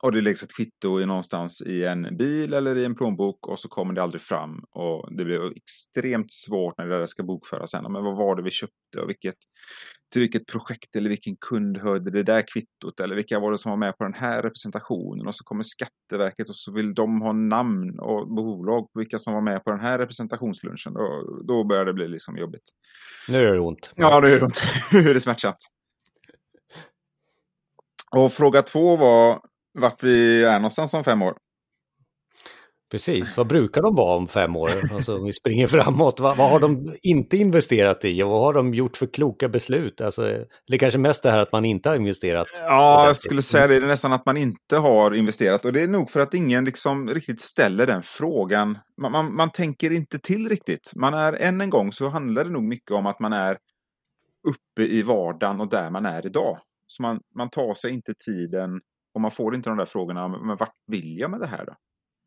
Och 0.00 0.12
det 0.12 0.20
läggs 0.20 0.42
ett 0.42 0.54
kvitto 0.54 1.00
i 1.00 1.06
någonstans 1.06 1.62
i 1.62 1.84
en 1.84 2.16
bil 2.16 2.54
eller 2.54 2.76
i 2.76 2.84
en 2.84 2.94
plånbok 2.94 3.48
och 3.48 3.58
så 3.58 3.68
kommer 3.68 3.94
det 3.94 4.02
aldrig 4.02 4.22
fram. 4.22 4.64
Och 4.70 5.16
det 5.16 5.24
blir 5.24 5.56
extremt 5.56 6.32
svårt 6.32 6.78
när 6.78 6.86
det 6.86 6.98
där 6.98 7.06
ska 7.06 7.22
bokföras 7.22 7.70
sen. 7.70 7.92
Men 7.92 8.04
vad 8.04 8.16
var 8.16 8.36
det 8.36 8.42
vi 8.42 8.50
köpte 8.50 9.00
och 9.00 9.08
vilket, 9.08 9.34
till 10.12 10.20
vilket 10.20 10.46
projekt 10.46 10.96
eller 10.96 11.08
vilken 11.08 11.36
kund 11.36 11.78
hörde 11.78 12.10
det 12.10 12.22
där 12.22 12.44
kvittot? 12.52 13.00
Eller 13.00 13.14
vilka 13.14 13.40
var 13.40 13.52
det 13.52 13.58
som 13.58 13.70
var 13.70 13.76
med 13.76 13.98
på 13.98 14.04
den 14.04 14.14
här 14.14 14.42
representationen? 14.42 15.26
Och 15.26 15.34
så 15.34 15.44
kommer 15.44 15.62
Skatteverket 15.62 16.48
och 16.48 16.56
så 16.56 16.72
vill 16.72 16.94
de 16.94 17.20
ha 17.20 17.32
namn 17.32 17.98
och 17.98 18.28
bolag 18.28 18.92
på 18.92 18.98
vilka 18.98 19.18
som 19.18 19.34
var 19.34 19.40
med 19.40 19.64
på 19.64 19.70
den 19.70 19.80
här 19.80 19.98
representationslunchen. 19.98 20.96
Och 20.96 21.46
då 21.46 21.64
börjar 21.64 21.84
det 21.84 21.92
bli 21.92 22.08
liksom 22.08 22.36
jobbigt. 22.36 22.64
Nu 23.28 23.48
är 23.48 23.52
det 23.52 23.60
ont. 23.60 23.92
Ja, 23.94 24.20
det 24.20 24.30
gör 24.30 24.38
det 24.38 24.44
ont. 24.44 24.62
Nu 24.92 25.10
är 25.10 25.14
det 25.14 25.20
smärtsamt. 25.20 25.56
Och 28.10 28.32
fråga 28.32 28.62
två 28.62 28.96
var 28.96 29.40
vart 29.74 30.02
vi 30.02 30.44
är 30.44 30.58
någonstans 30.58 30.94
om 30.94 31.04
fem 31.04 31.22
år. 31.22 31.34
Precis, 32.90 33.36
vad 33.36 33.46
brukar 33.46 33.82
de 33.82 33.94
vara 33.94 34.16
om 34.16 34.28
fem 34.28 34.56
år? 34.56 34.70
Alltså 34.92 35.16
om 35.16 35.24
vi 35.24 35.32
springer 35.32 35.68
framåt, 35.68 36.20
vad, 36.20 36.36
vad 36.36 36.50
har 36.50 36.60
de 36.60 36.94
inte 37.02 37.36
investerat 37.36 38.04
i 38.04 38.22
och 38.22 38.30
vad 38.30 38.40
har 38.40 38.54
de 38.54 38.74
gjort 38.74 38.96
för 38.96 39.06
kloka 39.06 39.48
beslut? 39.48 40.00
Alltså, 40.00 40.22
det 40.66 40.74
är 40.74 40.78
kanske 40.78 40.98
mest 40.98 41.22
det 41.22 41.30
här 41.30 41.38
att 41.38 41.52
man 41.52 41.64
inte 41.64 41.88
har 41.88 41.96
investerat. 41.96 42.46
Ja, 42.54 43.06
jag 43.06 43.16
skulle 43.16 43.42
säga 43.42 43.66
det. 43.66 43.80
Det 43.80 43.86
är 43.86 43.88
nästan 43.88 44.12
att 44.12 44.26
man 44.26 44.36
inte 44.36 44.76
har 44.76 45.14
investerat. 45.14 45.64
Och 45.64 45.72
det 45.72 45.80
är 45.80 45.88
nog 45.88 46.10
för 46.10 46.20
att 46.20 46.34
ingen 46.34 46.64
liksom 46.64 47.10
riktigt 47.10 47.40
ställer 47.40 47.86
den 47.86 48.02
frågan. 48.02 48.78
Man, 49.00 49.12
man, 49.12 49.34
man 49.34 49.50
tänker 49.50 49.90
inte 49.90 50.18
till 50.18 50.48
riktigt. 50.48 50.92
Man 50.96 51.14
är, 51.14 51.32
än 51.32 51.60
en 51.60 51.70
gång 51.70 51.92
så 51.92 52.08
handlar 52.08 52.44
det 52.44 52.50
nog 52.50 52.64
mycket 52.64 52.90
om 52.90 53.06
att 53.06 53.20
man 53.20 53.32
är 53.32 53.58
uppe 54.48 54.82
i 54.82 55.02
vardagen 55.02 55.60
och 55.60 55.70
där 55.70 55.90
man 55.90 56.06
är 56.06 56.26
idag. 56.26 56.58
Så 56.86 57.02
man, 57.02 57.20
man 57.36 57.50
tar 57.50 57.74
sig 57.74 57.92
inte 57.92 58.12
tiden 58.26 58.80
och 59.14 59.20
man 59.20 59.30
får 59.30 59.54
inte 59.54 59.70
de 59.70 59.78
där 59.78 59.86
frågorna. 59.86 60.28
Men 60.28 60.56
vart 60.56 60.74
vill 60.86 61.18
jag 61.18 61.30
med 61.30 61.40
det 61.40 61.46
här 61.46 61.66
då? 61.66 61.74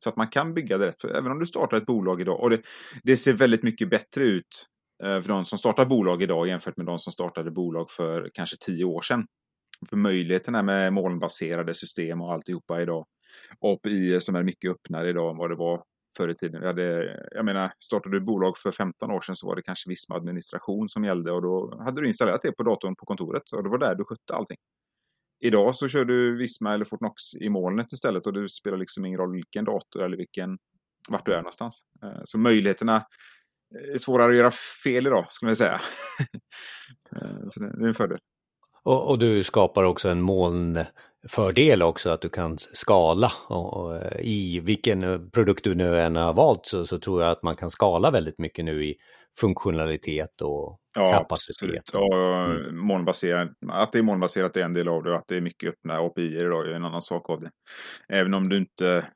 Så 0.03 0.09
att 0.09 0.15
man 0.15 0.27
kan 0.27 0.53
bygga 0.53 0.77
det 0.77 0.87
rätt. 0.87 1.01
För 1.01 1.09
även 1.09 1.31
om 1.31 1.39
du 1.39 1.45
startar 1.45 1.77
ett 1.77 1.85
bolag 1.85 2.21
idag 2.21 2.39
och 2.39 2.49
det, 2.49 2.61
det 3.03 3.17
ser 3.17 3.33
väldigt 3.33 3.63
mycket 3.63 3.89
bättre 3.89 4.23
ut 4.23 4.67
eh, 5.03 5.21
för 5.21 5.27
de 5.27 5.45
som 5.45 5.57
startar 5.57 5.85
bolag 5.85 6.23
idag 6.23 6.47
jämfört 6.47 6.77
med 6.77 6.85
de 6.85 6.99
som 6.99 7.13
startade 7.13 7.51
bolag 7.51 7.91
för 7.91 8.29
kanske 8.33 8.57
tio 8.65 8.83
år 8.83 9.01
sedan. 9.01 9.27
För 9.89 9.97
möjligheterna 9.97 10.63
med 10.63 10.93
molnbaserade 10.93 11.73
system 11.73 12.21
och 12.21 12.33
alltihopa 12.33 12.81
idag. 12.81 13.05
API 13.59 14.19
som 14.19 14.35
är 14.35 14.43
mycket 14.43 14.71
öppnare 14.71 15.09
idag 15.09 15.31
än 15.31 15.37
vad 15.37 15.49
det 15.49 15.55
var 15.55 15.83
förr 16.17 16.29
i 16.29 16.35
tiden. 16.35 16.61
Jag, 16.61 16.67
hade, 16.67 17.17
jag 17.31 17.45
menar, 17.45 17.71
startade 17.79 18.15
du 18.15 18.25
bolag 18.25 18.57
för 18.57 18.71
15 18.71 19.11
år 19.11 19.21
sedan 19.21 19.35
så 19.35 19.47
var 19.47 19.55
det 19.55 19.61
kanske 19.61 19.89
Visma 19.89 20.15
administration 20.15 20.89
som 20.89 21.03
gällde 21.03 21.31
och 21.31 21.41
då 21.41 21.81
hade 21.83 22.01
du 22.01 22.07
installerat 22.07 22.41
det 22.41 22.51
på 22.51 22.63
datorn 22.63 22.95
på 22.95 23.05
kontoret 23.05 23.51
och 23.51 23.63
det 23.63 23.69
var 23.69 23.77
där 23.77 23.95
du 23.95 24.03
skötte 24.03 24.35
allting. 24.35 24.57
Idag 25.39 25.75
så 25.75 25.87
kör 25.87 26.05
du 26.05 26.37
Visma 26.37 26.73
eller 26.73 26.85
Fortnox 26.85 27.33
i 27.41 27.49
molnet 27.49 27.93
istället 27.93 28.27
och 28.27 28.33
det 28.33 28.49
spelar 28.49 28.77
liksom 28.77 29.05
ingen 29.05 29.19
roll 29.19 29.33
vilken 29.33 29.65
dator 29.65 30.03
eller 30.03 30.17
vilken, 30.17 30.57
vart 31.09 31.25
du 31.25 31.33
är 31.33 31.37
någonstans. 31.37 31.81
Eh, 32.03 32.21
så 32.25 32.37
möjligheterna 32.37 32.95
eh, 32.95 33.93
är 33.93 33.97
svårare 33.97 34.31
att 34.31 34.37
göra 34.37 34.51
fel 34.83 35.07
idag, 35.07 35.25
skulle 35.29 35.49
man 35.49 35.55
säga. 35.55 35.81
Eh, 37.15 37.47
så 37.47 37.59
det 37.59 37.77
det 37.77 37.83
är 37.83 37.87
en 37.87 37.93
fördel. 37.93 38.19
Och, 38.83 39.09
och 39.09 39.19
du 39.19 39.43
skapar 39.43 39.83
också 39.83 40.09
en 40.09 40.21
molnfördel 40.21 41.81
också, 41.81 42.09
att 42.09 42.21
du 42.21 42.29
kan 42.29 42.57
skala. 42.57 43.31
Och, 43.47 43.73
och, 43.73 44.01
I 44.19 44.59
vilken 44.59 45.29
produkt 45.29 45.63
du 45.63 45.75
nu 45.75 45.99
än 45.99 46.15
har 46.15 46.33
valt 46.33 46.65
så, 46.65 46.85
så 46.85 46.99
tror 46.99 47.21
jag 47.21 47.31
att 47.31 47.43
man 47.43 47.55
kan 47.55 47.69
skala 47.69 48.11
väldigt 48.11 48.37
mycket 48.37 48.65
nu 48.65 48.85
i 48.85 48.95
funktionalitet 49.39 50.41
och 50.41 50.79
ja, 50.95 51.11
kapacitet. 51.11 51.89
Ja, 51.93 52.45
mm. 52.45 52.77
molnbaserat, 52.77 53.49
att 53.67 53.91
det 53.91 53.97
är 53.97 54.03
molnbaserat 54.03 54.57
är 54.57 54.63
en 54.63 54.73
del 54.73 54.87
av 54.87 55.03
det 55.03 55.09
och 55.09 55.17
att 55.17 55.27
det 55.27 55.37
är 55.37 55.41
mycket 55.41 55.69
öppna 55.69 55.99
API 55.99 56.37
idag 56.37 56.67
är 56.67 56.73
en 56.73 56.85
annan 56.85 57.01
sak 57.01 57.29
av 57.29 57.41
det. 57.41 57.51
Även 58.09 58.33
om 58.33 58.49
du 58.49 58.57
inte 58.57 59.07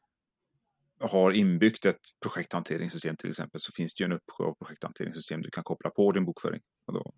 har 1.00 1.32
inbyggt 1.32 1.86
ett 1.86 2.00
projekthanteringssystem 2.24 3.16
till 3.16 3.30
exempel 3.30 3.62
så 3.62 3.72
finns 3.72 3.94
det 3.94 4.04
ju 4.04 4.06
en 4.06 4.12
uppsjö 4.12 4.44
av 4.44 4.54
projekthanteringssystem 4.54 5.42
du 5.42 5.50
kan 5.50 5.64
koppla 5.64 5.90
på 5.90 6.12
din 6.12 6.26
bokföring. 6.26 6.62
Och 6.88 6.94
då, 6.94 7.12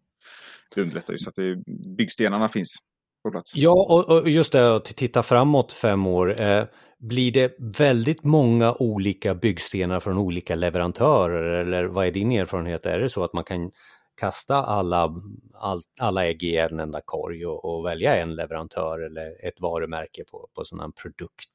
det 0.76 0.82
underlättar 0.82 1.14
ju 1.14 1.20
så 1.20 1.30
att 1.30 1.36
det, 1.36 1.64
byggstenarna 1.98 2.50
finns 2.50 2.78
på 3.24 3.32
plats. 3.32 3.56
Ja, 3.56 3.72
och, 3.72 4.10
och 4.10 4.30
just 4.30 4.52
det 4.52 4.76
att 4.76 4.86
titta 4.86 5.24
framåt 5.24 5.74
fem 5.74 6.08
år. 6.08 6.42
Eh, 6.42 6.66
blir 7.04 7.32
det 7.32 7.56
väldigt 7.80 8.24
många 8.24 8.74
olika 8.74 9.36
byggstenar 9.36 10.00
från 10.00 10.18
olika 10.18 10.56
leverantörer 10.56 11.62
eller 11.62 11.86
vad 11.86 12.08
är 12.08 12.12
din 12.12 12.32
erfarenhet? 12.32 12.86
Är 12.86 13.00
det 13.00 13.10
så 13.10 13.24
att 13.24 13.34
man 13.34 13.44
kan 13.44 13.72
kasta 14.20 14.56
alla, 14.56 15.14
all, 15.54 15.82
alla 16.00 16.26
ägg 16.26 16.44
i 16.44 16.58
en 16.58 16.80
enda 16.80 17.02
korg 17.06 17.46
och, 17.46 17.66
och, 17.66 17.86
välja 17.86 18.16
en 18.16 18.36
leverantör 18.36 19.00
eller 19.00 19.48
ett 19.48 19.62
varumärke 19.62 20.24
på, 20.32 20.50
på 20.56 20.66
sån 20.66 20.80
här 20.80 20.92
produkt? 21.02 21.50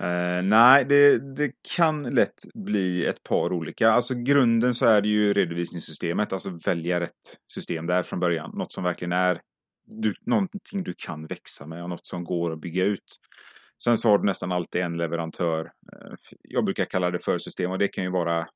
Uh, 0.00 0.42
nej, 0.42 0.84
det, 0.84 1.34
det 1.36 1.52
kan 1.76 2.02
lätt 2.02 2.44
bli 2.54 3.06
ett 3.06 3.22
par 3.22 3.52
olika. 3.52 3.90
Alltså 3.90 4.14
grunden 4.14 4.74
så 4.74 4.86
är 4.86 5.00
det 5.00 5.08
ju 5.08 5.32
redovisningssystemet, 5.32 6.32
alltså 6.32 6.58
välja 6.66 7.00
rätt 7.00 7.38
system 7.52 7.86
där 7.86 8.02
från 8.02 8.20
början. 8.20 8.50
Något 8.54 8.72
som 8.72 8.84
verkligen 8.84 9.12
är 9.12 9.40
du, 9.86 10.14
någonting 10.26 10.82
du 10.82 10.94
kan 10.98 11.26
växa 11.26 11.66
med 11.66 11.82
och 11.82 11.88
något 11.88 12.06
som 12.06 12.24
går 12.24 12.52
att 12.52 12.60
bygga 12.60 12.84
ut. 12.84 13.20
Sen 13.84 13.98
så 13.98 14.08
har 14.08 14.18
du 14.18 14.24
nästan 14.24 14.52
alltid 14.52 14.82
en 14.82 14.96
leverantör. 14.96 15.72
Eh, 15.92 16.12
jag 16.42 16.64
brukar 16.64 16.84
kalla 16.84 17.10
det 17.10 17.24
för 17.24 17.38
system 17.38 17.70
och 17.70 17.78
det 17.78 17.88
kan 17.88 18.04
ju 18.04 18.10
vara... 18.10 18.46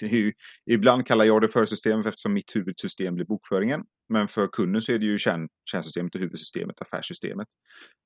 ibland 0.70 1.06
kallar 1.06 1.24
jag 1.24 1.40
det 1.40 1.48
för 1.48 1.66
system 1.66 2.00
eftersom 2.00 2.32
mitt 2.32 2.56
huvudsystem 2.56 3.14
blir 3.14 3.26
bokföringen. 3.26 3.84
Men 4.08 4.28
för 4.28 4.46
kunden 4.46 4.82
så 4.82 4.92
är 4.92 4.98
det 4.98 5.06
ju 5.06 5.18
kärn, 5.18 5.48
kärnsystemet 5.70 6.14
och 6.14 6.20
huvudsystemet, 6.20 6.82
affärssystemet. 6.82 7.48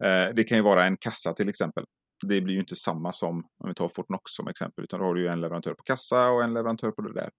Eh, 0.04 0.34
det 0.34 0.44
kan 0.44 0.58
ju 0.58 0.62
vara 0.62 0.84
en 0.84 0.96
kassa 0.96 1.32
till 1.32 1.48
exempel. 1.48 1.84
Det 2.26 2.40
blir 2.40 2.54
ju 2.54 2.60
inte 2.60 2.76
samma 2.76 3.12
som, 3.12 3.36
om 3.58 3.68
vi 3.68 3.74
tar 3.74 3.88
Fortnox 3.88 4.22
som 4.24 4.48
exempel, 4.48 4.84
utan 4.84 5.00
då 5.00 5.06
har 5.06 5.14
du 5.14 5.22
ju 5.22 5.28
en 5.28 5.40
leverantör 5.40 5.74
på 5.74 5.82
kassa 5.82 6.28
och 6.28 6.44
en 6.44 6.54
leverantör 6.54 6.90
på 6.90 7.02
det 7.02 7.14
där. 7.14 7.30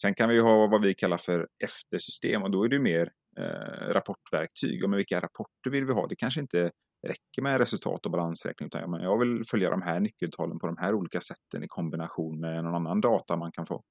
Sen 0.00 0.14
kan 0.14 0.28
vi 0.28 0.34
ju 0.34 0.40
ha 0.40 0.66
vad 0.66 0.82
vi 0.82 0.94
kallar 0.94 1.18
för 1.18 1.48
eftersystem 1.64 2.42
och 2.42 2.50
då 2.50 2.64
är 2.64 2.68
det 2.68 2.76
ju 2.76 2.82
mer 2.82 3.10
eh, 3.38 3.88
rapportverktyg. 3.88 4.84
Och 4.84 4.90
med 4.90 4.96
vilka 4.96 5.20
rapporter 5.20 5.70
vill 5.70 5.84
vi 5.84 5.92
ha? 5.92 6.06
Det 6.06 6.16
kanske 6.16 6.40
inte 6.40 6.70
räcker 7.04 7.42
med 7.42 7.58
resultat 7.58 8.06
och 8.06 8.12
balansräkning 8.12 8.66
utan 8.66 9.02
jag 9.02 9.18
vill 9.18 9.44
följa 9.46 9.70
de 9.70 9.82
här 9.82 10.00
nyckeltalen 10.00 10.58
på 10.58 10.66
de 10.66 10.76
här 10.76 10.94
olika 10.94 11.20
sätten 11.20 11.64
i 11.64 11.68
kombination 11.68 12.40
med 12.40 12.64
någon 12.64 12.74
annan 12.74 13.00
data 13.00 13.36
man 13.36 13.52
kan 13.52 13.66
få. 13.66 13.82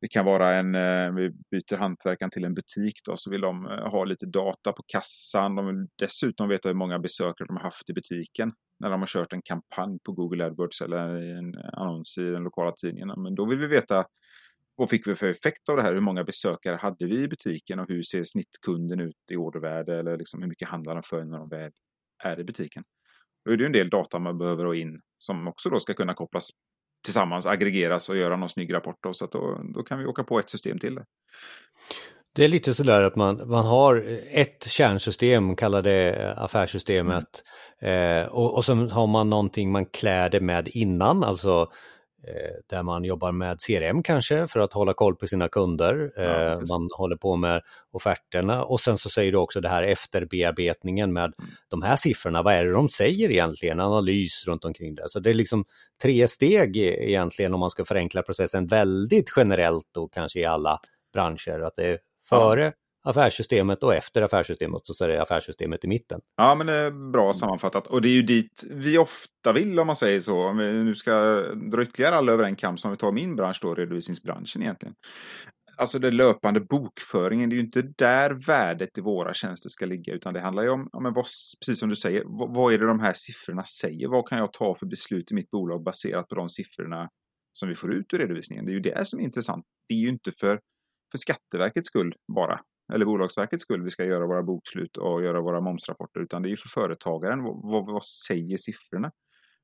Det 0.00 0.08
kan 0.08 0.24
vara 0.24 0.54
en, 0.54 0.74
eh, 0.74 1.12
vi 1.12 1.30
byter 1.50 1.76
hantverkan 1.76 2.30
till 2.30 2.44
en 2.44 2.54
butik 2.54 2.94
då, 3.04 3.16
så 3.16 3.30
vill 3.30 3.40
de 3.40 3.66
eh, 3.66 3.90
ha 3.90 4.04
lite 4.04 4.26
data 4.26 4.72
på 4.72 4.82
kassan. 4.86 5.54
De 5.54 5.66
vill 5.66 5.86
dessutom 5.98 6.48
veta 6.48 6.68
hur 6.68 6.76
många 6.76 6.98
besökare 6.98 7.46
de 7.46 7.56
har 7.56 7.64
haft 7.64 7.90
i 7.90 7.92
butiken 7.92 8.52
när 8.78 8.90
de 8.90 9.00
har 9.00 9.06
kört 9.06 9.32
en 9.32 9.42
kampanj 9.42 9.98
på 10.04 10.12
Google 10.12 10.44
AdWords 10.44 10.80
eller 10.80 11.22
i 11.22 11.30
en 11.38 11.54
annons 11.72 12.18
i 12.18 12.22
den 12.22 12.42
lokala 12.42 12.72
tidningen. 12.72 13.22
Men 13.22 13.34
då 13.34 13.46
vill 13.46 13.58
vi 13.58 13.66
veta 13.66 14.04
vad 14.80 14.90
fick 14.90 15.06
vi 15.06 15.14
för 15.14 15.30
effekt 15.30 15.68
av 15.68 15.76
det 15.76 15.82
här? 15.82 15.94
Hur 15.94 16.00
många 16.00 16.24
besökare 16.24 16.76
hade 16.76 17.06
vi 17.06 17.22
i 17.22 17.28
butiken 17.28 17.78
och 17.80 17.88
hur 17.88 18.02
ser 18.02 18.24
snittkunden 18.24 19.00
ut 19.00 19.16
i 19.30 19.36
ordervärde 19.36 19.98
eller 19.98 20.18
liksom 20.18 20.42
hur 20.42 20.48
mycket 20.48 20.68
handlar 20.68 20.94
de 20.94 21.02
för 21.02 21.24
när 21.24 21.38
de 21.38 21.48
väl 21.48 21.72
är 22.22 22.40
i 22.40 22.44
butiken? 22.44 22.82
Då 23.44 23.52
är 23.52 23.56
det 23.56 23.62
ju 23.62 23.66
en 23.66 23.72
del 23.72 23.90
data 23.90 24.18
man 24.18 24.38
behöver 24.38 24.64
ha 24.64 24.74
in 24.74 25.00
som 25.18 25.48
också 25.48 25.70
då 25.70 25.80
ska 25.80 25.94
kunna 25.94 26.14
kopplas 26.14 26.50
tillsammans, 27.04 27.46
aggregeras 27.46 28.08
och 28.08 28.16
göra 28.16 28.36
någon 28.36 28.48
snygg 28.48 28.74
rapport. 28.74 28.96
Då, 29.00 29.12
så 29.12 29.24
att 29.24 29.32
då, 29.32 29.60
då 29.74 29.82
kan 29.82 29.98
vi 29.98 30.06
åka 30.06 30.24
på 30.24 30.38
ett 30.38 30.50
system 30.50 30.78
till. 30.78 30.94
Det. 30.94 31.04
Det 32.34 32.44
är 32.44 32.48
lite 32.48 32.74
sådär 32.74 33.02
att 33.02 33.16
man, 33.16 33.48
man 33.48 33.66
har 33.66 34.18
ett 34.32 34.70
kärnsystem, 34.70 35.56
kallar 35.56 35.82
det 35.82 36.34
affärssystemet, 36.36 37.42
mm. 37.80 38.22
eh, 38.22 38.28
och, 38.28 38.56
och 38.56 38.64
sen 38.64 38.90
har 38.90 39.06
man 39.06 39.30
någonting 39.30 39.72
man 39.72 39.86
klär 39.86 40.30
det 40.30 40.40
med 40.40 40.68
innan, 40.68 41.24
alltså 41.24 41.52
Eh, 41.60 41.99
där 42.66 42.82
man 42.82 43.04
jobbar 43.04 43.32
med 43.32 43.58
CRM 43.60 44.02
kanske 44.02 44.46
för 44.46 44.60
att 44.60 44.72
hålla 44.72 44.94
koll 44.94 45.16
på 45.16 45.26
sina 45.26 45.48
kunder. 45.48 46.12
Ja, 46.16 46.22
eh, 46.22 46.58
man 46.70 46.88
håller 46.96 47.16
på 47.16 47.36
med 47.36 47.62
offerterna 47.90 48.64
och 48.64 48.80
sen 48.80 48.98
så 48.98 49.10
säger 49.10 49.32
du 49.32 49.38
också 49.38 49.60
det 49.60 49.68
här 49.68 49.82
efterbearbetningen 49.82 51.12
med 51.12 51.34
mm. 51.38 51.50
de 51.68 51.82
här 51.82 51.96
siffrorna. 51.96 52.42
Vad 52.42 52.54
är 52.54 52.64
det 52.64 52.72
de 52.72 52.88
säger 52.88 53.30
egentligen? 53.30 53.80
Analys 53.80 54.44
runt 54.46 54.64
omkring 54.64 54.94
det. 54.94 55.08
Så 55.08 55.20
det 55.20 55.30
är 55.30 55.34
liksom 55.34 55.64
tre 56.02 56.28
steg 56.28 56.76
e-, 56.76 57.10
egentligen 57.10 57.54
om 57.54 57.60
man 57.60 57.70
ska 57.70 57.84
förenkla 57.84 58.22
processen 58.22 58.66
väldigt 58.66 59.32
generellt 59.36 59.96
och 59.96 60.12
kanske 60.12 60.40
i 60.40 60.44
alla 60.44 60.78
branscher. 61.12 61.60
Att 61.60 61.76
det 61.76 61.86
är 61.86 61.98
före, 62.28 62.72
affärssystemet 63.02 63.82
och 63.82 63.94
efter 63.94 64.22
affärssystemet 64.22 64.80
så 64.84 65.04
är 65.04 65.08
det 65.08 65.22
affärssystemet 65.22 65.84
i 65.84 65.88
mitten. 65.88 66.20
Ja, 66.36 66.54
men 66.54 66.66
det 66.66 66.72
är 66.72 67.10
bra 67.12 67.32
sammanfattat. 67.32 67.86
Och 67.86 68.02
det 68.02 68.08
är 68.08 68.12
ju 68.12 68.22
dit 68.22 68.64
vi 68.70 68.98
ofta 68.98 69.52
vill 69.54 69.80
om 69.80 69.86
man 69.86 69.96
säger 69.96 70.20
så. 70.20 70.42
Om 70.42 70.56
vi 70.56 70.72
nu 70.72 70.94
ska 70.94 71.12
dra 71.72 71.82
ytterligare 71.82 72.16
alla 72.16 72.32
över 72.32 72.44
en 72.44 72.56
kam 72.56 72.78
som 72.78 72.90
vi 72.90 72.96
tar 72.96 73.12
min 73.12 73.36
bransch 73.36 73.58
då, 73.62 73.74
redovisningsbranschen 73.74 74.62
egentligen. 74.62 74.94
Alltså 75.76 75.98
den 75.98 76.16
löpande 76.16 76.60
bokföringen, 76.60 77.50
det 77.50 77.54
är 77.54 77.56
ju 77.56 77.64
inte 77.64 77.82
där 77.82 78.30
värdet 78.46 78.98
i 78.98 79.00
våra 79.00 79.34
tjänster 79.34 79.68
ska 79.68 79.86
ligga, 79.86 80.14
utan 80.14 80.34
det 80.34 80.40
handlar 80.40 80.62
ju 80.62 80.68
om, 80.68 80.88
om 80.92 81.04
vad, 81.04 81.14
precis 81.14 81.78
som 81.78 81.88
du 81.88 81.96
säger, 81.96 82.22
vad, 82.26 82.54
vad 82.54 82.74
är 82.74 82.78
det 82.78 82.86
de 82.86 83.00
här 83.00 83.12
siffrorna 83.12 83.64
säger? 83.64 84.08
Vad 84.08 84.28
kan 84.28 84.38
jag 84.38 84.52
ta 84.52 84.74
för 84.74 84.86
beslut 84.86 85.30
i 85.30 85.34
mitt 85.34 85.50
bolag 85.50 85.82
baserat 85.84 86.28
på 86.28 86.34
de 86.34 86.48
siffrorna 86.48 87.08
som 87.52 87.68
vi 87.68 87.74
får 87.74 87.94
ut 87.94 88.14
ur 88.14 88.18
redovisningen? 88.18 88.64
Det 88.66 88.72
är 88.72 88.74
ju 88.74 88.80
det 88.80 89.08
som 89.08 89.20
är 89.20 89.24
intressant. 89.24 89.64
Det 89.88 89.94
är 89.94 89.98
ju 89.98 90.08
inte 90.08 90.32
för, 90.32 90.60
för 91.10 91.18
Skatteverkets 91.18 91.86
skull 91.86 92.14
bara, 92.34 92.60
eller 92.92 93.06
Bolagsverkets 93.06 93.62
skull 93.62 93.82
vi 93.82 93.90
ska 93.90 94.04
göra 94.04 94.26
våra 94.26 94.42
bokslut 94.42 94.96
och 94.96 95.22
göra 95.22 95.40
våra 95.40 95.60
momsrapporter, 95.60 96.20
utan 96.20 96.42
det 96.42 96.48
är 96.48 96.50
ju 96.50 96.56
för 96.56 96.68
företagaren. 96.68 97.42
Vad, 97.42 97.86
vad 97.86 98.04
säger 98.04 98.56
siffrorna? 98.56 99.10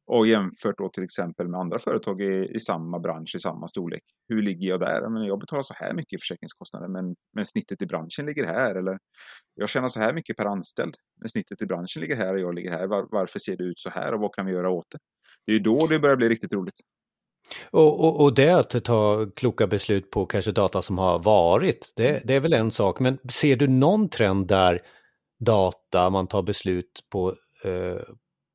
Och 0.06 0.26
jämfört 0.26 0.78
då 0.78 0.88
till 0.88 1.02
exempel 1.04 1.48
med 1.48 1.60
andra 1.60 1.78
företag 1.78 2.20
i, 2.20 2.50
i 2.54 2.60
samma 2.60 2.98
bransch, 2.98 3.34
i 3.36 3.38
samma 3.38 3.68
storlek. 3.68 4.02
Hur 4.28 4.42
ligger 4.42 4.68
jag 4.68 4.80
där? 4.80 5.08
Men 5.08 5.24
jag 5.24 5.40
betalar 5.40 5.62
så 5.62 5.74
här 5.74 5.94
mycket 5.94 6.12
i 6.12 6.18
försäkringskostnader, 6.18 6.88
men, 6.88 7.16
men 7.32 7.46
snittet 7.46 7.82
i 7.82 7.86
branschen 7.86 8.26
ligger 8.26 8.46
här. 8.46 8.74
Eller 8.74 8.98
jag 9.54 9.68
tjänar 9.68 9.88
så 9.88 10.00
här 10.00 10.12
mycket 10.12 10.36
per 10.36 10.44
anställd, 10.44 10.94
men 11.20 11.28
snittet 11.28 11.62
i 11.62 11.66
branschen 11.66 12.02
ligger 12.02 12.16
här 12.16 12.34
och 12.34 12.40
jag 12.40 12.54
ligger 12.54 12.70
här. 12.70 12.86
Var, 12.86 13.06
varför 13.10 13.38
ser 13.38 13.56
det 13.56 13.64
ut 13.64 13.78
så 13.78 13.90
här 13.90 14.14
och 14.14 14.20
vad 14.20 14.34
kan 14.34 14.46
vi 14.46 14.52
göra 14.52 14.70
åt 14.70 14.86
det? 14.90 14.98
Det 15.46 15.52
är 15.52 15.56
ju 15.56 15.62
då 15.62 15.86
det 15.86 15.98
börjar 15.98 16.16
bli 16.16 16.28
riktigt 16.28 16.52
roligt. 16.52 16.80
Och, 17.70 18.04
och, 18.04 18.20
och, 18.20 18.34
det 18.34 18.50
att 18.50 18.84
ta 18.84 19.26
kloka 19.36 19.66
beslut 19.66 20.10
på 20.10 20.26
kanske 20.26 20.52
data 20.52 20.82
som 20.82 20.98
har 20.98 21.18
varit, 21.18 21.92
det, 21.96 22.08
mm. 22.08 22.22
det, 22.24 22.34
är 22.34 22.40
väl 22.40 22.52
en 22.52 22.70
sak. 22.70 23.00
Men 23.00 23.18
ser 23.30 23.56
du 23.56 23.68
någon 23.68 24.08
trend 24.08 24.46
där 24.46 24.82
data, 25.40 26.10
man 26.10 26.26
tar 26.26 26.42
beslut 26.42 27.06
på, 27.12 27.34
eh, 27.64 28.02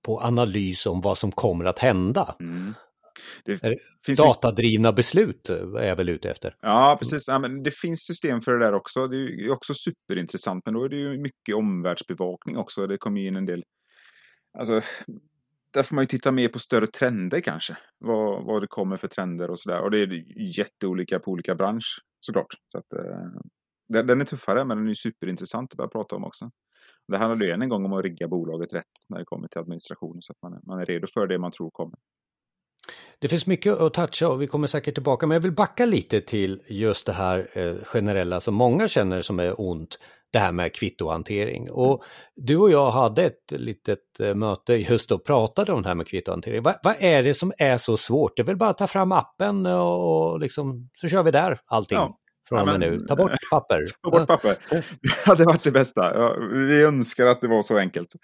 på 0.06 0.22
analys 0.22 0.86
om 0.86 1.02
vad 1.02 1.18
som 1.18 1.32
kommer 1.32 1.66
att 1.66 1.80
hända? 1.80 2.36
Mm. 2.40 2.74
Det 3.46 3.78
finns 4.06 4.18
Datadrivna 4.20 4.94
beslut 4.94 5.50
är 5.50 5.88
jag 5.88 5.96
väl 5.96 6.10
ute 6.10 6.30
efter. 6.30 6.56
Ja, 6.62 6.96
precis. 7.00 7.28
Ja, 7.28 7.40
men 7.40 7.64
det 7.64 7.72
finns 7.72 8.00
system 8.00 8.42
för 8.42 8.52
det 8.52 8.66
där 8.66 8.74
också. 8.74 9.08
Det 9.08 9.18
är 9.18 9.52
också 9.52 9.74
superintressant, 9.74 10.66
men 10.66 10.74
då 10.74 10.84
är 10.84 10.90
det 10.90 10.96
ju 10.96 11.18
mycket 11.18 11.56
omvärldsbevakning 11.56 12.58
också. 12.58 12.88
Det 12.88 12.98
kommer 12.98 13.22
in 13.22 13.36
en 13.36 13.46
del 13.46 13.64
Alltså, 14.58 14.82
där 15.74 15.84
får 15.84 15.96
man 15.96 16.04
ju 16.04 16.08
titta 16.08 16.32
mer 16.32 16.48
på 16.50 16.60
större 16.60 16.88
trender 16.88 17.42
kanske. 17.42 17.78
Vad, 17.98 18.46
vad 18.46 18.63
det 18.63 18.68
kommer 18.68 18.98
för 18.98 19.08
trender 19.08 19.50
och 19.50 19.60
sådär. 19.60 19.82
Och 19.82 19.92
det 19.92 19.98
är 19.98 20.24
jätteolika 20.58 21.20
på 21.20 21.32
olika 21.32 21.56
bransch 21.56 22.01
såklart. 22.20 22.54
Så 22.72 22.78
att, 22.78 22.94
eh, 22.94 24.04
den, 24.04 24.22
är 24.22 24.25
tuffare 24.25 24.66
men 24.66 24.78
den 24.78 24.90
är 24.90 24.94
superintressant 24.94 25.74
att 25.74 25.78
börja 25.78 25.88
prata 25.88 26.16
om 26.16 26.24
också. 26.24 26.51
Det 27.08 27.18
handlar 27.18 27.46
ju 27.46 27.51
än 27.51 27.62
en 27.62 27.70
gång 27.70 27.86
om 27.86 27.94
att 27.94 28.04
rigga 28.04 28.28
bolaget 28.28 28.74
rätt 28.74 28.86
när 29.10 29.20
det 29.20 29.25
kommer 29.25 29.48
till 29.48 29.62
administration 29.62 30.22
så 30.22 30.34
att 30.34 30.42
man, 30.42 30.62
man 30.63 30.80
är 30.80 30.86
redo 30.86 31.08
för 31.13 31.28
det 31.28 31.40
man 31.40 31.51
tror 31.51 31.72
kommer. 31.72 32.00
Det 33.22 33.28
finns 33.28 33.48
mycket 33.48 33.80
att 33.82 33.94
toucha 33.94 34.28
och 34.28 34.42
vi 34.42 34.48
kommer 34.48 34.68
säkert 34.68 34.94
tillbaka, 34.94 35.28
men 35.28 35.36
jag 35.36 35.42
vill 35.42 35.51
backa 35.51 35.86
lite 35.86 36.22
till 36.22 36.62
just 36.68 37.06
det 37.06 37.13
här 37.13 37.50
eh, 37.54 37.74
generella 37.84 38.40
som 38.40 38.56
många 38.56 38.88
känner 38.88 39.22
som 39.22 39.40
är 39.40 39.62
ont, 39.62 40.00
det 40.32 40.40
här 40.40 40.51
med 40.51 40.74
kvittohantering. 40.74 41.72
Och 41.72 42.04
du 42.36 42.58
och 42.58 42.72
jag 42.72 42.92
hade 42.92 43.24
ett 43.24 43.51
litet 43.51 44.20
eh, 44.20 44.36
möte 44.36 44.74
just 44.74 45.12
och 45.12 45.25
pratade 45.25 45.72
om 45.72 45.82
det 45.82 45.88
här 45.88 45.96
med 45.96 46.08
kvittohantering. 46.08 46.63
Va, 46.63 46.75
vad 46.84 46.96
är 47.00 47.24
det 47.24 47.34
som 47.34 47.54
är 47.58 47.78
så 47.78 47.98
svårt? 47.98 48.36
Det 48.36 48.42
är 48.42 48.46
väl 48.46 48.58
bara 48.58 48.70
att 48.70 48.78
ta 48.78 48.88
fram 48.88 49.12
appen 49.12 49.66
och, 49.66 50.32
och 50.32 50.40
liksom, 50.40 50.90
så 50.98 51.08
kör 51.08 51.24
vi 51.24 51.32
där 51.32 51.60
allting. 51.66 51.98
Ja 51.98 52.18
från 52.51 52.60
och 52.60 52.79
med 52.79 52.79
nu. 52.79 53.00
Ta 53.00 53.15
bort 53.15 53.31
papper. 53.51 53.86
Ta 54.03 54.12
bort 54.12 54.27
papper. 54.27 54.55
Det 55.01 55.25
hade 55.25 55.46
varit 55.46 55.63
det 55.63 55.72
bästa. 55.72 56.34
Vi 56.53 56.84
önskar 56.84 57.25
att 57.27 57.41
det 57.41 57.48
var 57.48 57.62
så 57.62 57.77
enkelt. 57.77 58.15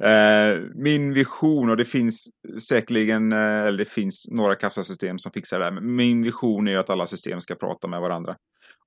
Eh, 0.00 0.60
min 0.74 1.14
vision, 1.14 1.70
och 1.70 1.76
det 1.76 1.84
finns 1.84 2.28
säkerligen, 2.68 3.32
eh, 3.32 3.38
eller 3.38 3.78
det 3.78 3.84
finns 3.84 4.28
några 4.30 4.54
kassasystem 4.54 5.18
som 5.18 5.32
fixar 5.32 5.58
det 5.58 5.64
här. 5.64 5.72
Men 5.72 5.96
min 5.96 6.22
vision 6.22 6.68
är 6.68 6.78
att 6.78 6.90
alla 6.90 7.06
system 7.06 7.40
ska 7.40 7.54
prata 7.54 7.88
med 7.88 8.00
varandra. 8.00 8.36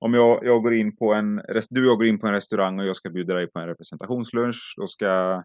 Om 0.00 0.14
jag, 0.14 0.40
jag 0.42 0.62
går 0.62 0.74
in 0.74 0.96
på 0.96 1.14
en, 1.14 1.40
du 1.70 1.84
och 1.84 1.90
jag 1.90 1.98
går 1.98 2.06
in 2.06 2.18
på 2.18 2.26
en 2.26 2.32
restaurang 2.32 2.78
och 2.80 2.86
jag 2.86 2.96
ska 2.96 3.10
bjuda 3.10 3.34
dig 3.34 3.46
på 3.46 3.58
en 3.58 3.66
representationslunch. 3.66 4.74
Då 4.76 4.86
ska 4.86 5.42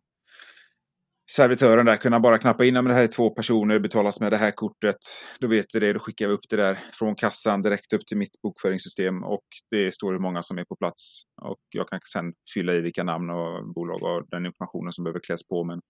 servitören 1.32 1.86
där 1.86 1.96
kunna 1.96 2.20
bara 2.20 2.38
knappa 2.38 2.65
in, 2.65 2.74
men 2.74 2.86
det 2.86 2.94
här 2.94 3.03
är 3.03 3.08
två 3.08 3.30
personer, 3.30 3.80
betalas 3.80 4.20
med 4.20 4.32
det 4.32 4.38
här 4.38 4.51
kortet. 4.51 4.98
Då 5.39 5.48
vet 5.48 5.65
vi 5.74 5.80
det, 5.80 5.94
då 5.94 6.00
skickar 6.00 6.27
vi 6.27 6.34
upp 6.34 6.50
det 6.50 6.56
där 6.56 6.80
från 6.94 7.15
kassan 7.15 7.62
direkt 7.62 7.94
upp 7.94 8.06
till 8.08 8.18
mitt 8.18 8.42
bokföringssystem 8.42 9.24
och 9.24 9.44
det 9.72 9.94
står 9.94 10.12
hur 10.12 10.20
många 10.20 10.44
som 10.44 10.58
är 10.58 10.63
på 10.63 10.75
plats. 10.75 11.22
Och 11.42 11.62
jag 11.70 11.88
kan 11.88 12.00
sen 12.13 12.34
fylla 12.53 12.74
i 12.74 12.82
vilka 12.82 13.03
namn 13.03 13.30
och 13.30 13.74
bolag 13.74 14.03
och 14.03 14.25
den 14.27 14.46
informationen 14.46 14.94
som 14.94 15.03
behöver 15.03 15.20
kläs 15.20 15.48
på. 15.48 15.63
Men 15.63 15.82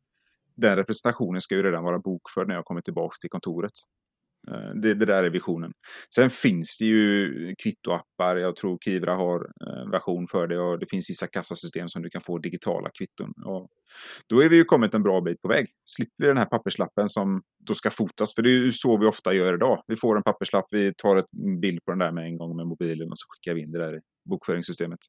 den 0.56 0.75
representationen 0.75 1.42
ska 1.42 1.56
ju 1.56 1.63
redan 1.63 1.84
vara 1.84 2.00
bokförd 2.00 2.48
när 2.48 2.56
jag 2.56 2.66
kommer 2.66 2.82
tillbaka 2.82 3.16
till 3.22 3.30
kontoret. 3.30 3.72
Eh, 4.52 4.76
det, 4.76 4.94
det, 4.94 5.06
där 5.06 5.24
är 5.24 5.30
visionen. 5.30 5.72
Sen 6.16 6.30
finns 6.30 6.78
det 6.78 6.86
ju 6.86 7.56
kvittoappar. 7.64 8.36
Jag 8.36 8.56
tror 8.56 8.78
Kivra 8.78 9.16
har 9.16 9.52
en 9.84 9.92
version 9.92 10.28
för 10.28 10.48
det 10.48 10.60
och 10.60 10.80
det 10.80 10.86
finns 10.90 11.10
vissa 11.10 11.28
kassasystem 11.28 11.90
som 11.90 12.02
du 12.02 12.10
kan 12.10 12.22
få 12.22 12.38
digitala 12.38 12.90
kvitton. 12.90 13.34
Och 13.46 13.70
då 14.30 14.44
är 14.44 14.50
vi 14.50 14.56
ju 14.56 14.64
kommit 14.64 14.94
en 14.94 15.04
bra 15.04 15.22
bit 15.22 15.42
på 15.42 15.48
väg. 15.48 15.68
Slipper 15.86 16.24
vi 16.24 16.28
den 16.28 16.38
här 16.38 16.46
papperslappen 16.46 17.10
som 17.10 17.42
då 17.65 17.75
ska 17.75 17.89
fotas. 17.89 18.36
För 18.36 18.41
det 18.41 18.50
är 18.50 18.51
ju 18.51 18.72
så 18.72 18.98
vi 18.98 19.05
ofta 19.05 19.34
gör 19.34 19.53
idag. 19.53 19.84
Vi 19.88 19.96
får 19.96 20.17
en 20.17 20.24
papperslapp, 20.24 20.65
vi 20.72 20.93
tar 20.98 21.15
en 21.15 21.60
bild 21.60 21.86
på 21.86 21.91
den 21.91 22.00
där 22.00 22.12
med 22.12 22.25
en 22.25 22.38
gång 22.38 22.55
med 22.55 22.67
mobilen 22.67 23.12
och 23.12 23.17
så 23.17 23.25
skickar 23.29 23.53
vi 23.53 23.62
in 23.62 23.72
det 23.72 23.79
där 23.79 23.98
i 23.98 24.00
bokföringssystemet. 24.29 25.00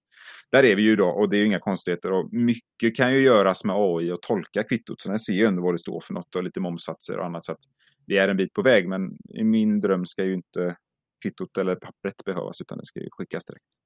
Där 0.53 0.65
är 0.65 0.77
vi 0.77 0.83
ju 0.83 0.93
idag 0.93 1.19
och 1.19 1.29
det 1.29 1.37
är 1.37 1.39
ju 1.39 1.47
inga 1.47 1.61
konstigheter. 1.61 2.13
Och 2.13 2.33
mycket 2.33 2.97
kan 2.97 3.15
ju 3.15 3.21
göras 3.21 3.65
med 3.65 3.77
AI 3.77 4.13
och 4.13 4.23
tolka 4.23 4.63
kvittot. 4.63 5.01
Så 5.01 5.09
den 5.09 5.19
ser 5.19 5.33
ju 5.33 5.47
ändå 5.47 5.63
vad 5.63 5.75
det 5.75 5.79
står 5.79 6.01
för 6.01 6.15
något 6.15 6.37
och 6.37 6.45
lite 6.45 6.61
momsatser 6.61 7.19
och 7.19 7.25
annat. 7.25 7.45
Så 7.45 7.53
att 7.53 7.61
vi 8.07 8.19
är 8.19 8.29
en 8.29 8.37
bit 8.37 8.53
på 8.53 8.63
väg, 8.63 8.89
men 8.89 9.17
i 9.35 9.45
min 9.45 9.81
dröm 9.81 10.07
ska 10.07 10.25
ju 10.25 10.35
inte 10.35 10.77
kvittot 11.23 11.59
eller 11.59 11.75
pappret 11.75 12.25
behövas, 12.25 12.61
utan 12.61 12.79
det 12.79 12.87
ska 12.87 13.01
ju 13.01 13.09
skickas 13.11 13.45
direkt. 13.45 13.84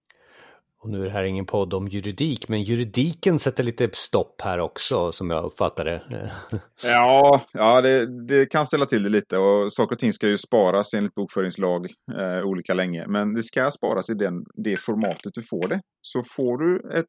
Och 0.81 0.91
nu 0.91 1.01
är 1.01 1.05
det 1.05 1.11
här 1.11 1.25
ingen 1.25 1.47
podd 1.47 1.75
om 1.75 1.89
juridik, 1.89 2.49
men 2.49 2.63
juridiken 2.63 3.39
sätter 3.39 3.63
lite 3.65 3.91
stopp 3.93 4.41
här 4.41 4.59
också 4.59 5.13
som 5.13 5.31
jag 5.31 5.45
uppfattar 5.45 5.85
det. 5.85 6.31
ja, 6.83 7.43
ja 7.53 7.81
det, 7.81 8.27
det, 8.27 8.47
kan 8.47 8.67
ställa 8.67 8.87
till 8.87 9.03
det 9.03 9.09
lite 9.09 9.39
och 9.39 9.73
saker 9.73 9.95
och 9.95 9.99
ting 9.99 10.13
ska 10.13 10.29
ju 10.29 10.39
sparas 10.39 10.95
enligt 10.95 11.15
bokföringslag 11.15 11.87
eh, 12.19 12.47
olika 12.47 12.75
länge. 12.75 13.07
Men 13.07 13.35
det 13.35 13.43
ska 13.43 13.71
sparas 13.71 14.11
i 14.11 14.15
den, 14.15 14.45
det 14.55 14.77
formatet 14.77 15.35
du 15.35 15.43
får 15.43 15.69
det. 15.69 15.81
Så 16.01 16.23
får 16.23 16.59
du 16.59 16.99
ett, 16.99 17.07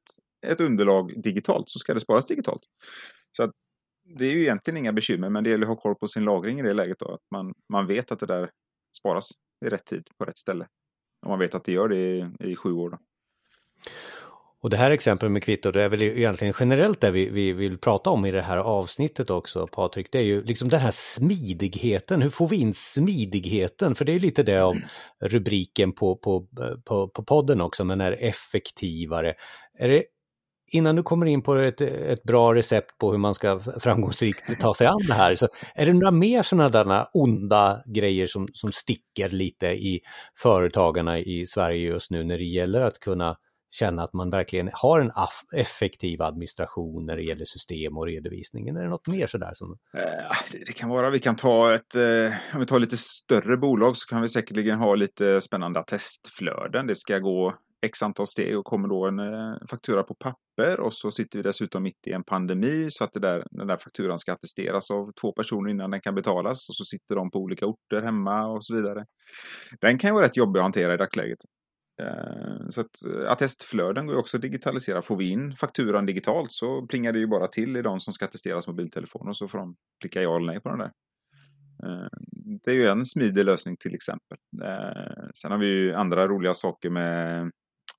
ett 0.48 0.62
underlag 0.62 1.24
digitalt 1.24 1.66
så 1.68 1.80
ska 1.80 1.94
det 1.94 2.00
sparas 2.00 2.26
digitalt. 2.26 2.62
Så 3.38 3.44
att 3.44 3.54
det 4.18 4.26
är 4.26 4.32
ju 4.32 4.42
egentligen 4.42 4.78
inga 4.78 4.94
bekymmer, 4.94 5.30
men 5.30 5.44
det 5.44 5.50
gäller 5.50 5.66
att 5.66 5.76
ha 5.76 5.82
koll 5.82 5.96
på 5.96 6.08
sin 6.08 6.26
lagring 6.26 6.60
i 6.60 6.64
det 6.64 6.74
läget. 6.74 7.00
Då, 7.00 7.14
att 7.14 7.32
man, 7.32 7.54
man 7.74 7.88
vet 7.88 8.12
att 8.12 8.20
det 8.20 8.26
där 8.26 8.50
sparas 9.00 9.28
i 9.66 9.70
rätt 9.70 9.86
tid 9.86 10.04
på 10.18 10.26
rätt 10.26 10.38
ställe. 10.38 10.68
Och 11.22 11.30
man 11.30 11.40
vet 11.40 11.56
att 11.56 11.64
det 11.64 11.72
gör 11.72 11.88
det 11.88 11.96
i, 11.96 12.28
i 12.40 12.56
sju 12.56 12.72
år. 12.72 12.90
Då. 12.90 12.98
Och 14.62 14.70
det 14.70 14.78
här 14.78 14.92
exemplet 14.92 15.32
med 15.32 15.44
kvitto, 15.44 15.72
det 15.72 15.84
är 15.84 15.90
väl 15.90 16.02
egentligen 16.02 16.54
generellt 16.60 17.02
det 17.02 17.12
vi, 17.12 17.30
vi 17.30 17.52
vill 17.52 17.78
prata 17.78 18.10
om 18.10 18.26
i 18.26 18.32
det 18.32 18.42
här 18.42 18.58
avsnittet 18.58 19.30
också, 19.30 19.68
Patrik. 19.68 20.08
Det 20.12 20.18
är 20.18 20.24
ju 20.24 20.44
liksom 20.44 20.70
den 20.70 20.80
här 20.80 20.92
smidigheten. 20.92 22.22
Hur 22.22 22.30
får 22.30 22.48
vi 22.48 22.56
in 22.56 22.74
smidigheten? 22.74 23.96
För 23.96 24.06
det 24.06 24.12
är 24.12 24.20
lite 24.20 24.44
det 24.44 24.64
av 24.64 24.76
rubriken 25.22 25.92
på, 25.92 26.16
på, 26.16 26.48
på, 26.86 27.08
på 27.08 27.24
podden 27.24 27.62
också, 27.62 27.84
men 27.86 28.02
är 28.02 28.12
effektivare. 28.12 29.34
Är 29.80 29.90
det 29.90 30.04
innan 30.72 30.96
du 30.96 31.04
kommer 31.04 31.26
in 31.26 31.42
på 31.42 31.56
ett, 31.56 31.82
ett 31.82 32.24
bra 32.24 32.56
recept 32.56 32.98
på 32.98 33.12
hur 33.12 33.18
man 33.18 33.36
ska 33.36 33.60
framgångsrikt 33.60 34.60
ta 34.60 34.74
sig 34.74 34.88
an 34.88 35.06
det 35.08 35.14
här, 35.14 35.36
så 35.36 35.48
är 35.76 35.86
det 35.86 35.94
några 35.94 36.12
mer 36.12 36.44
sådana 36.44 36.70
där 36.70 37.08
onda 37.14 37.84
grejer 37.86 38.28
som, 38.28 38.48
som 38.54 38.72
sticker 38.72 39.30
lite 39.30 39.68
i 39.68 40.00
företagarna 40.38 41.20
i 41.20 41.46
Sverige 41.46 41.88
just 41.88 42.12
nu 42.12 42.24
när 42.24 42.38
det 42.38 42.44
gäller 42.44 42.82
att 42.82 43.00
kunna 43.00 43.36
känna 43.72 44.04
att 44.04 44.14
man 44.14 44.30
verkligen 44.30 44.70
har 44.74 45.00
en 45.00 45.12
effektiv 45.56 46.22
administration 46.22 47.06
när 47.06 47.16
det 47.16 47.24
gäller 47.24 47.46
system 47.46 47.98
och 47.98 48.06
redovisningen? 48.06 48.78
Är 48.78 48.84
det 48.84 48.90
något 48.90 49.08
mer 49.08 49.28
sådär? 49.28 49.52
Som... 49.54 49.78
Eh, 49.98 50.60
det 50.66 50.74
kan 50.74 50.90
vara, 50.90 51.10
vi 51.10 51.20
kan 51.20 51.36
ta 51.36 51.74
ett, 51.74 51.96
eh, 51.96 52.34
om 52.54 52.60
vi 52.60 52.66
tar 52.66 52.80
lite 52.80 52.98
större 52.98 53.58
bolag 53.58 53.98
så 53.98 54.08
kan 54.08 54.22
vi 54.22 54.30
säkerligen 54.30 54.80
ha 54.80 54.96
lite 54.96 55.42
spännande 55.42 55.84
testflöden. 55.88 56.88
Det 56.88 56.96
ska 56.96 57.20
gå 57.20 57.54
x 57.82 58.04
antal 58.04 58.28
steg 58.28 58.58
och 58.58 58.66
kommer 58.66 58.88
då 58.88 59.06
en 59.06 59.20
eh, 59.20 59.54
faktura 59.70 60.04
på 60.04 60.16
papper 60.16 60.80
och 60.80 60.94
så 60.94 61.12
sitter 61.12 61.40
vi 61.40 61.44
dessutom 61.44 61.84
mitt 61.84 62.08
i 62.08 62.12
en 62.12 62.24
pandemi 62.24 62.88
så 62.92 63.04
att 63.04 63.14
det 63.14 63.20
där, 63.20 63.44
den 63.52 63.68
där 63.68 63.78
fakturan 63.78 64.20
ska 64.20 64.34
attesteras 64.34 64.92
av 64.92 65.12
två 65.22 65.32
personer 65.32 65.70
innan 65.70 65.92
den 65.92 66.02
kan 66.02 66.16
betalas 66.16 66.70
och 66.70 66.76
så 66.76 66.84
sitter 66.84 67.16
de 67.16 67.32
på 67.32 67.40
olika 67.40 67.66
orter 67.66 68.02
hemma 68.02 68.48
och 68.48 68.66
så 68.66 68.76
vidare. 68.76 69.06
Den 69.82 69.98
kan 69.98 70.10
ju 70.10 70.14
vara 70.14 70.26
rätt 70.26 70.38
jobbig 70.38 70.60
att 70.60 70.64
hantera 70.64 70.94
i 70.94 70.98
dagsläget. 70.98 71.40
Eh, 72.00 72.70
så 72.70 72.82
att 72.82 73.06
eh, 73.06 73.32
attestflöden 73.32 74.06
går 74.06 74.16
ju 74.16 74.20
också 74.20 74.38
att 74.38 74.42
digitalisera. 74.42 75.02
Får 75.02 75.18
vi 75.18 75.30
in 75.30 75.56
fakturan 75.56 76.06
digitalt 76.06 76.52
så 76.52 76.88
plingar 76.88 77.14
det 77.14 77.20
ju 77.20 77.28
bara 77.28 77.48
till 77.48 77.78
i 77.78 77.82
de 77.82 78.00
som 78.00 78.14
ska 78.14 78.26
attesteras 78.26 78.68
mobiltelefoner 78.68 79.30
och 79.30 79.38
så 79.38 79.48
får 79.48 79.58
de 79.58 79.76
klicka 80.02 80.22
ja 80.22 80.36
eller 80.36 80.48
nej 80.48 80.62
på 80.62 80.70
den 80.70 80.80
där. 80.80 80.92
Eh, 81.84 82.08
det 82.64 82.72
är 82.72 82.76
ju 82.76 82.88
en 82.88 83.06
smidig 83.06 83.46
lösning 83.46 83.78
till 83.78 83.94
exempel. 83.94 84.38
Sen 85.34 85.52
har 85.52 85.58
vi 85.58 85.68
ju 85.68 85.94
andra 85.94 86.28
roliga 86.28 86.54
saker 86.54 86.90
med 86.90 87.52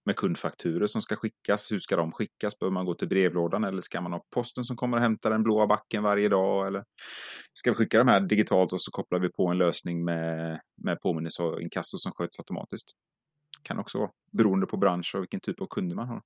med 0.07 0.17
kundfakturer 0.17 0.87
som 0.87 1.03
ska 1.03 1.17
skickas. 1.17 1.73
Hur 1.73 1.79
ska 1.79 1.97
de 1.97 2.13
skickas? 2.13 2.59
Behöver 2.59 2.75
man 2.75 2.87
gå 2.87 2.95
till 2.95 3.09
brevlådan 3.09 3.65
eller 3.65 3.83
ska 3.83 4.01
man 4.01 4.13
ha 4.13 4.25
posten 4.35 4.65
som 4.65 4.77
kommer 4.77 4.97
och 4.97 5.03
hämtar 5.03 5.31
den 5.31 5.43
blåa 5.43 5.67
backen 5.67 6.03
varje 6.03 6.29
dag? 6.29 6.67
Eller 6.67 6.85
ska 7.53 7.71
vi 7.71 7.77
skicka 7.77 7.99
de 7.99 8.09
här 8.09 8.21
digitalt 8.21 8.73
och 8.73 8.83
så 8.83 8.91
kopplar 8.91 9.19
vi 9.19 9.29
på 9.33 9.49
en 9.49 9.59
lösning 9.59 10.05
med, 10.05 10.61
med 10.85 11.01
påminnelse 11.01 11.43
och 11.43 11.63
inkasso 11.63 11.99
som 11.99 12.13
sköts 12.13 12.39
automatiskt? 12.39 12.93
Kan 13.63 13.79
också 13.79 13.99
vara 13.99 14.11
beroende 14.33 14.67
på 14.67 14.77
bransch 14.77 15.15
och 15.15 15.23
vilken 15.23 15.41
typ 15.41 15.61
av 15.61 15.67
kunder 15.67 15.97
man 15.97 16.09
har. 16.09 16.23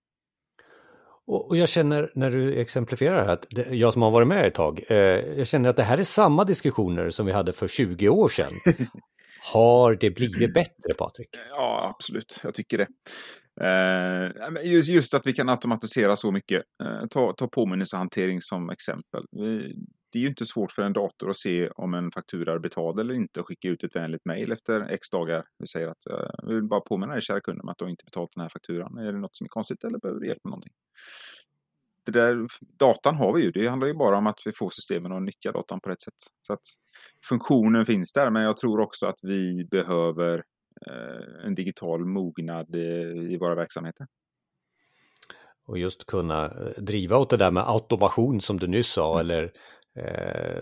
Och 1.27 1.57
jag 1.57 1.69
känner 1.69 2.11
när 2.15 2.31
du 2.31 2.55
exemplifierar 2.61 3.39
det 3.51 3.63
här, 3.63 3.75
jag 3.75 3.93
som 3.93 4.03
har 4.03 4.11
varit 4.11 4.29
med 4.29 4.47
ett 4.47 4.55
tag, 4.55 4.85
eh, 4.89 4.97
jag 5.39 5.47
känner 5.47 5.69
att 5.69 5.77
det 5.77 5.83
här 5.83 5.99
är 5.99 6.05
samma 6.05 6.45
diskussioner 6.45 7.11
som 7.11 7.27
vi 7.27 7.33
hade 7.33 7.53
för 7.53 7.69
20 7.69 8.09
år 8.09 8.29
sedan. 8.29 8.53
Har 9.53 9.95
det 9.95 10.11
blivit 10.11 10.55
bättre 10.55 10.95
Patrik? 10.99 11.29
Ja, 11.51 11.95
absolut. 11.95 12.41
Jag 12.43 12.55
tycker 12.55 12.79
det. 12.79 12.89
Eh, 13.61 14.65
just, 14.73 14.89
just, 14.89 15.15
att 15.15 15.27
vi 15.27 15.33
kan 15.33 15.49
automatisera 15.49 16.17
så 16.17 16.33
mycket. 16.33 16.63
Eh, 16.85 17.07
ta, 17.11 17.33
ta 17.33 17.49
påminnelsehantering 17.49 18.41
som 18.41 18.71
exempel. 18.71 19.25
Vi, 19.31 19.77
det 20.15 20.19
är 20.19 20.23
ju 20.23 20.29
inte 20.29 20.47
svårt 20.47 20.73
för 20.73 20.83
en 20.83 20.93
dator 20.93 21.31
att 21.31 21.37
se 21.37 21.69
om 21.69 21.95
en 21.95 22.11
faktura 22.11 22.53
är 22.53 22.59
betald 22.59 23.01
eller 23.01 23.15
inte 23.15 23.41
och 23.41 23.49
skicka 23.49 23.69
ut 23.69 23.85
ett 23.85 23.97
vänligt 23.97 24.25
mejl 24.25 24.53
efter 24.53 24.81
x 24.81 25.11
dagar. 25.11 25.45
Vi 25.59 25.67
säger 25.67 25.89
att 25.89 26.07
eh, 26.07 26.47
vi 26.49 26.55
vill 26.55 26.65
bara 26.65 26.81
påminna 26.81 27.13
dig 27.13 27.23
kära 27.23 27.41
kund 27.41 27.61
om 27.61 27.69
att 27.69 27.79
du 27.79 27.91
inte 27.91 28.05
betalt 28.05 28.31
den 28.35 28.43
här 28.43 28.49
fakturan. 28.49 28.99
Är 28.99 29.13
det 29.13 29.19
något 29.19 29.37
som 29.37 29.45
är 29.45 29.49
konstigt 29.49 29.85
eller 29.85 29.99
behöver 29.99 30.21
du 30.21 30.27
hjälp 30.27 30.45
med 30.45 30.51
någonting? 30.51 30.73
Det 32.07 32.13
där, 32.13 32.47
datan 32.79 33.17
har 33.17 33.33
vi 33.33 33.43
ju. 33.43 33.51
Det 33.51 33.67
handlar 33.67 33.89
ju 33.89 33.95
bara 33.95 34.19
om 34.19 34.27
att 34.27 34.39
vi 34.45 34.53
får 34.53 34.71
systemen 34.71 35.13
att 35.13 35.23
nyttja 35.23 35.53
datan 35.53 35.81
på 35.81 35.91
rätt 35.91 36.03
sätt. 36.03 36.15
Så 36.47 36.53
att 36.53 36.65
funktionen 37.29 37.87
finns 37.87 38.13
där, 38.13 38.31
men 38.31 38.43
jag 38.43 38.57
tror 38.57 38.81
också 38.81 39.07
att 39.07 39.19
vi 39.23 39.65
behöver 39.71 40.43
Eh, 40.87 41.47
en 41.47 41.55
digital 41.55 42.05
mognad 42.05 42.77
i 42.77 43.37
våra 43.41 43.55
verksamheter. 43.55 44.07
Och 45.67 45.79
just 45.79 46.07
kunna 46.07 46.45
eh, 46.45 46.83
driva 46.83 47.17
åt 47.17 47.31
det 47.31 47.37
där 47.37 47.51
med 47.51 47.69
automation 47.69 48.41
som 48.41 48.61
du 48.61 48.67
nyss 48.67 48.89
sa, 48.89 49.13
mm. 49.13 49.21
eller 49.21 49.43
eh, 49.43 49.51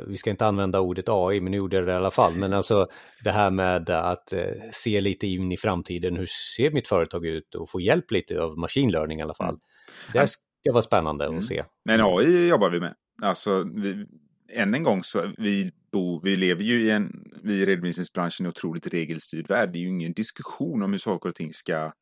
vi 0.06 0.16
ska 0.16 0.30
inte 0.30 0.46
använda 0.46 0.80
ordet 0.80 1.04
AI, 1.08 1.40
men 1.40 1.50
nu 1.50 1.56
gjorde 1.56 1.76
jag 1.76 1.86
det 1.86 1.92
i 1.92 1.96
alla 1.96 2.10
fall. 2.10 2.34
Men 2.34 2.52
alltså 2.52 2.86
det 3.24 3.30
här 3.30 3.50
med 3.50 3.90
att 3.90 4.32
eh, 4.32 4.44
se 4.72 5.00
lite 5.00 5.26
in 5.26 5.52
i 5.52 5.56
framtiden, 5.56 6.16
hur 6.16 6.26
ser 6.56 6.70
mitt 6.70 6.88
företag 6.88 7.26
ut 7.26 7.54
och 7.54 7.70
få 7.70 7.80
hjälp 7.80 8.10
lite 8.10 8.40
av 8.40 8.58
machine 8.58 8.92
learning 8.92 9.18
i 9.18 9.22
alla 9.22 9.34
fall. 9.34 9.48
Mm. 9.48 9.60
Det 10.12 10.28
ska 10.28 10.72
vara 10.72 10.82
spännande 10.82 11.24
mm. 11.24 11.38
att 11.38 11.44
se. 11.44 11.64
Men 11.84 12.00
AI 12.00 12.48
jobbar 12.48 12.70
vi 12.70 12.80
med. 12.80 12.94
Alltså, 13.22 13.64
vi, 13.74 14.06
än 14.52 14.74
en 14.74 14.82
gång 14.82 15.04
så 15.04 15.32
vi 15.38 15.72
bo, 15.92 16.20
vi 16.24 16.36
lever 16.36 16.62
ju 16.62 16.84
i 16.86 16.90
en, 16.90 17.24
vi 17.42 17.54
i 17.54 17.66
redovisningsbranschen, 17.66 18.46
en 18.46 18.50
otroligt 18.50 18.86
regelstyrd 18.86 19.48
värld. 19.48 19.72
Det 19.72 19.78
är 19.78 19.80
ju 19.80 19.88
ingen 19.88 20.12
diskussion 20.12 20.82
om 20.82 20.92
hur 20.92 20.98
saker 20.98 21.28
och 21.28 21.34
ting 21.34 21.52
ska, 21.52 21.92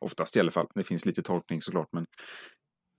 oftast 0.00 0.36
i 0.36 0.40
alla 0.40 0.50
fall, 0.50 0.66
det 0.74 0.84
finns 0.84 1.06
lite 1.06 1.22
tolkning 1.22 1.62
såklart, 1.62 1.88
men 1.92 2.06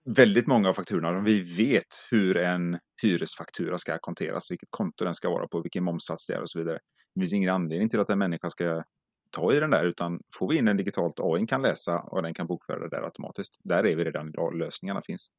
väldigt 0.05 0.47
många 0.47 0.69
av 0.69 0.73
fakturorna, 0.73 1.19
vi 1.19 1.39
vet 1.39 2.07
hur 2.11 2.37
en 2.37 2.79
hyresfaktura 3.01 3.77
ska 3.77 3.97
konteras, 3.99 4.51
vilket 4.51 4.69
konto 4.71 5.05
den 5.05 5.15
ska 5.15 5.29
vara 5.29 5.47
på, 5.47 5.61
vilken 5.61 5.83
momssats 5.83 6.27
det 6.27 6.33
är 6.33 6.41
och 6.41 6.49
så 6.49 6.59
vidare. 6.59 6.79
Det 7.15 7.21
finns 7.21 7.33
ingen 7.33 7.49
anledning 7.49 7.89
till 7.89 7.99
att 7.99 8.09
en 8.09 8.19
människa 8.19 8.49
ska 8.49 8.83
ta 9.31 9.53
i 9.53 9.59
den 9.59 9.69
där, 9.69 9.85
utan 9.85 10.19
får 10.39 10.49
vi 10.49 10.57
in 10.57 10.65
den 10.65 10.77
digitalt, 10.77 11.19
AI 11.19 11.47
kan 11.47 11.61
läsa 11.61 11.99
och 11.99 12.23
den 12.23 12.33
kan 12.33 12.47
bokföra 12.47 12.79
det 12.79 12.89
där 12.89 13.03
automatiskt. 13.03 13.57
Där 13.63 13.85
är 13.85 13.95
vi 13.95 14.03
redan 14.03 14.29
idag, 14.29 14.57
lösningarna 14.57 15.01
finns. 15.01 15.29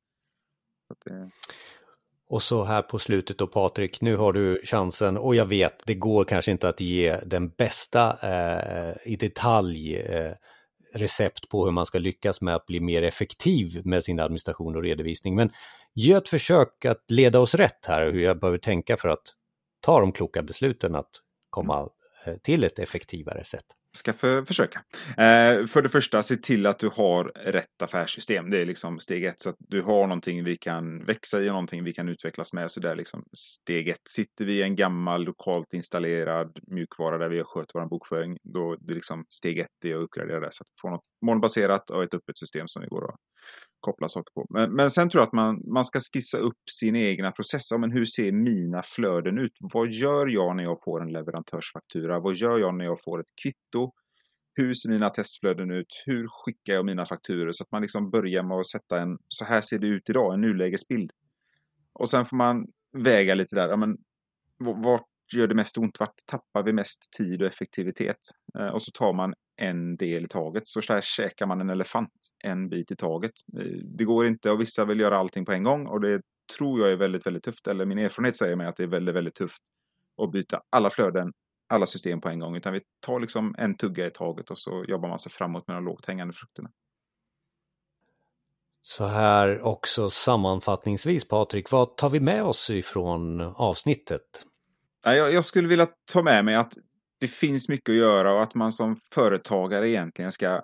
Det... 1.04 1.10
Eh. 1.10 1.26
Och 2.28 2.42
så 2.42 2.64
här 2.64 2.82
på 2.82 2.98
slutet 2.98 3.38
då 3.38 3.46
Patrik, 3.46 4.00
nu 4.00 4.16
har 4.16 4.32
du 4.32 4.60
chansen 4.64 5.16
och 5.16 5.34
jag 5.34 5.44
vet, 5.44 5.82
det 5.86 5.94
går 5.94 6.24
kanske 6.24 6.50
inte 6.50 6.68
att 6.68 6.80
ge 6.80 7.16
den 7.16 7.48
bästa 7.48 8.18
eh, 8.22 9.12
i 9.12 9.16
detalj 9.16 9.96
eh, 9.96 10.32
recept 10.94 11.48
på 11.48 11.64
hur 11.64 11.72
man 11.72 11.86
ska 11.86 11.98
lyckas 11.98 12.40
med 12.40 12.54
att 12.54 12.66
bli 12.66 12.80
mer 12.80 13.02
effektiv 13.02 13.82
med 13.84 14.04
sin 14.04 14.20
administration 14.20 14.76
och 14.76 14.82
redovisning. 14.82 15.34
Men 15.34 15.52
gör 15.94 16.18
ett 16.18 16.28
försök 16.28 16.84
att 16.84 17.10
leda 17.10 17.40
oss 17.40 17.54
rätt 17.54 17.86
här, 17.86 18.12
hur 18.12 18.20
jag 18.20 18.40
behöver 18.40 18.58
tänka 18.58 18.96
för 18.96 19.08
att 19.08 19.34
ta 19.80 20.00
de 20.00 20.12
kloka 20.12 20.42
besluten 20.42 20.94
att 20.94 21.10
komma 21.50 21.88
eh, 22.26 22.36
till 22.36 22.64
ett 22.64 22.78
effektivare 22.78 23.44
sätt 23.44 23.66
ska 23.96 24.12
för, 24.12 24.42
försöka. 24.44 24.82
Eh, 25.08 25.66
för 25.66 25.82
det 25.82 25.88
första, 25.88 26.22
se 26.22 26.36
till 26.36 26.66
att 26.66 26.78
du 26.78 26.88
har 26.88 27.24
rätt 27.24 27.82
affärssystem. 27.82 28.50
Det 28.50 28.60
är 28.60 28.64
liksom 28.64 28.98
steg 28.98 29.24
ett. 29.24 29.40
Så 29.40 29.50
att 29.50 29.56
du 29.58 29.82
har 29.82 30.06
någonting 30.06 30.44
vi 30.44 30.56
kan 30.56 31.04
växa 31.04 31.42
i 31.42 31.48
och 31.48 31.52
någonting 31.52 31.84
vi 31.84 31.92
kan 31.92 32.08
utvecklas 32.08 32.52
med. 32.52 32.70
Så 32.70 32.80
det 32.80 32.90
är 32.90 32.96
liksom 32.96 33.24
steg 33.32 33.88
ett. 33.88 34.08
Sitter 34.08 34.44
vi 34.44 34.52
i 34.52 34.62
en 34.62 34.76
gammal 34.76 35.24
lokalt 35.24 35.74
installerad 35.74 36.58
mjukvara 36.66 37.18
där 37.18 37.28
vi 37.28 37.38
har 37.38 37.44
skött 37.44 37.70
vår 37.74 37.88
bokföring, 37.88 38.38
då 38.42 38.72
är 38.72 38.76
det 38.80 38.94
liksom 38.94 39.24
steg 39.30 39.58
ett 39.58 39.68
är 39.84 39.94
att 39.94 40.02
uppgradera 40.02 40.40
det 40.40 40.48
så 40.52 40.62
att 40.62 40.68
vi 40.68 40.80
får 40.80 40.90
något 40.90 41.04
molnbaserat 41.26 41.90
och 41.90 42.02
ett 42.02 42.14
öppet 42.14 42.38
system 42.38 42.68
som 42.68 42.82
det 42.82 42.88
går 42.88 43.08
att 43.08 43.16
koppla 43.80 44.08
saker 44.08 44.32
på. 44.34 44.46
Men, 44.50 44.72
men 44.72 44.90
sen 44.90 45.10
tror 45.10 45.20
jag 45.20 45.26
att 45.26 45.32
man, 45.32 45.62
man 45.74 45.84
ska 45.84 45.98
skissa 46.00 46.38
upp 46.38 46.62
sin 46.70 46.96
egna 46.96 47.32
process. 47.32 47.70
Ja, 47.70 47.78
men 47.78 47.92
hur 47.92 48.04
ser 48.04 48.32
mina 48.32 48.82
flöden 48.82 49.38
ut? 49.38 49.52
Vad 49.72 49.90
gör 49.90 50.26
jag 50.26 50.56
när 50.56 50.64
jag 50.64 50.76
får 50.84 51.02
en 51.02 51.12
leverantörsfaktura? 51.12 52.20
Vad 52.20 52.34
gör 52.34 52.58
jag 52.58 52.74
när 52.74 52.84
jag 52.84 53.02
får 53.04 53.20
ett 53.20 53.32
kvitto? 53.42 53.81
Hur 54.54 54.74
ser 54.74 54.88
mina 54.88 55.10
testflöden 55.10 55.70
ut? 55.70 56.02
Hur 56.06 56.28
skickar 56.28 56.74
jag 56.74 56.84
mina 56.84 57.06
fakturor? 57.06 57.52
Så 57.52 57.64
att 57.64 57.72
man 57.72 57.82
liksom 57.82 58.10
börjar 58.10 58.42
med 58.42 58.56
att 58.56 58.66
sätta 58.66 59.00
en, 59.00 59.18
så 59.28 59.44
här 59.44 59.60
ser 59.60 59.78
det 59.78 59.86
ut 59.86 60.10
idag, 60.10 60.34
en 60.34 60.40
nulägesbild. 60.40 61.10
Och 61.92 62.08
sen 62.08 62.26
får 62.26 62.36
man 62.36 62.66
väga 62.92 63.34
lite 63.34 63.56
där, 63.56 63.68
ja, 63.68 63.76
men 63.76 63.96
vart 64.58 65.06
gör 65.32 65.46
det 65.46 65.54
mest 65.54 65.78
ont? 65.78 66.00
Vart 66.00 66.14
tappar 66.26 66.62
vi 66.62 66.72
mest 66.72 67.12
tid 67.18 67.42
och 67.42 67.48
effektivitet? 67.48 68.18
Eh, 68.58 68.68
och 68.68 68.82
så 68.82 68.90
tar 68.90 69.12
man 69.12 69.34
en 69.56 69.96
del 69.96 70.24
i 70.24 70.28
taget. 70.28 70.62
Så 70.66 70.80
där 70.80 71.00
käkar 71.00 71.46
man 71.46 71.60
en 71.60 71.70
elefant 71.70 72.12
en 72.44 72.68
bit 72.68 72.90
i 72.90 72.96
taget. 72.96 73.32
Eh, 73.58 73.64
det 73.98 74.04
går 74.04 74.26
inte 74.26 74.50
och 74.50 74.60
vissa 74.60 74.84
vill 74.84 75.00
göra 75.00 75.16
allting 75.16 75.44
på 75.44 75.52
en 75.52 75.64
gång 75.64 75.86
och 75.86 76.00
det 76.00 76.22
tror 76.56 76.80
jag 76.80 76.92
är 76.92 76.96
väldigt, 76.96 77.26
väldigt 77.26 77.44
tufft. 77.44 77.66
Eller 77.66 77.86
min 77.86 77.98
erfarenhet 77.98 78.36
säger 78.36 78.56
mig 78.56 78.66
att 78.66 78.76
det 78.76 78.82
är 78.82 78.88
väldigt, 78.88 79.14
väldigt 79.14 79.34
tufft 79.34 79.62
att 80.22 80.32
byta 80.32 80.62
alla 80.70 80.90
flöden, 80.90 81.32
alla 81.72 81.86
system 81.86 82.20
på 82.20 82.28
en 82.28 82.38
gång. 82.38 82.56
Utan 82.56 82.72
vi 82.72 82.80
tar 83.00 83.20
liksom 83.20 83.54
en 83.58 83.76
tugga 83.76 84.06
i 84.06 84.10
taget 84.10 84.50
och 84.50 84.58
så 84.58 84.84
jobbar 84.88 85.08
man 85.08 85.18
sig 85.18 85.32
framåt 85.32 85.68
med 85.68 85.76
de 85.76 85.84
lågt 85.84 86.06
hängande 86.06 86.34
frukterna. 86.34 86.70
Så 88.82 89.06
här 89.06 89.60
också 89.60 90.10
sammanfattningsvis 90.10 91.28
Patrik, 91.28 91.70
vad 91.70 91.96
tar 91.96 92.10
vi 92.10 92.20
med 92.20 92.44
oss 92.44 92.70
ifrån 92.70 93.40
avsnittet? 93.40 94.46
Jag, 95.04 95.44
skulle 95.44 95.68
vilja 95.68 95.88
ta 96.12 96.22
med 96.22 96.44
mig 96.44 96.54
att 96.54 96.72
det 97.20 97.28
finns 97.28 97.68
mycket 97.68 97.92
att 97.92 97.96
göra 97.96 98.32
och 98.32 98.42
att 98.42 98.54
man 98.54 98.72
som 98.72 98.96
företagare 99.14 99.90
egentligen 99.90 100.32
ska 100.32 100.62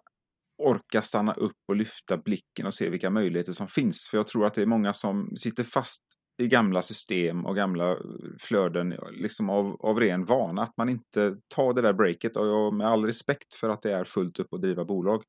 orka 0.58 1.02
stanna 1.02 1.32
upp 1.32 1.56
och 1.68 1.76
lyfta 1.76 2.16
blicken 2.16 2.66
och 2.66 2.74
se 2.74 2.90
vilka 2.90 3.10
möjligheter 3.10 3.52
som 3.52 3.68
finns. 3.68 4.08
För 4.10 4.16
jag 4.18 4.26
tror 4.26 4.46
att 4.46 4.54
det 4.54 4.62
är 4.62 4.66
många 4.66 4.94
som 4.94 5.36
sitter 5.36 5.64
fast 5.64 6.02
i 6.38 6.48
gamla 6.48 6.82
system 6.82 7.46
och 7.46 7.56
gamla 7.56 7.98
flöden 8.40 8.94
liksom 9.12 9.50
av, 9.50 9.76
av 9.80 10.00
ren 10.00 10.24
vana. 10.24 10.62
Att 10.62 10.76
man 10.76 10.88
inte 10.88 11.36
tar 11.54 11.72
det 11.72 11.82
där 11.82 11.92
breaket 11.92 12.36
och 12.36 12.46
jag, 12.46 12.74
med 12.74 12.86
all 12.86 13.04
respekt 13.04 13.54
för 13.54 13.70
att 13.70 13.82
det 13.82 13.92
är 13.92 14.04
fullt 14.04 14.38
upp 14.38 14.52
att 14.52 14.62
driva 14.62 14.84
bolag. 14.84 15.22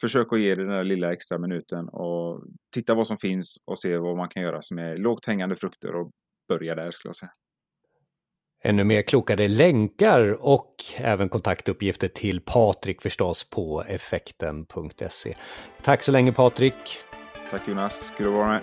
Försök 0.00 0.32
att 0.32 0.40
ge 0.40 0.54
det 0.54 0.62
den 0.62 0.72
där 0.72 0.84
lilla 0.84 1.12
extra 1.12 1.38
minuten 1.38 1.88
och 1.88 2.44
titta 2.74 2.94
vad 2.94 3.06
som 3.06 3.18
finns 3.18 3.56
och 3.64 3.78
se 3.78 3.98
vad 3.98 4.16
man 4.16 4.28
kan 4.28 4.42
göra 4.42 4.62
som 4.62 4.78
är 4.78 4.96
lågt 4.96 5.26
hängande 5.26 5.56
frukter 5.56 5.94
och 5.94 6.10
börja 6.48 6.74
där 6.74 6.90
skulle 6.90 7.08
jag 7.08 7.16
säga. 7.16 7.30
Ännu 8.62 8.84
mer 8.84 9.02
klokare 9.02 9.48
länkar 9.48 10.46
och 10.46 10.74
även 10.96 11.28
kontaktuppgifter 11.28 12.08
till 12.08 12.40
Patrik 12.40 13.02
förstås 13.02 13.50
på 13.50 13.82
effekten.se. 13.82 15.34
Tack 15.82 16.02
så 16.02 16.12
länge 16.12 16.32
Patrik! 16.32 16.98
Tack 17.50 17.68
Jonas, 17.68 18.12
kul 18.16 18.26
att 18.26 18.32
vara 18.32 18.48
med! 18.48 18.62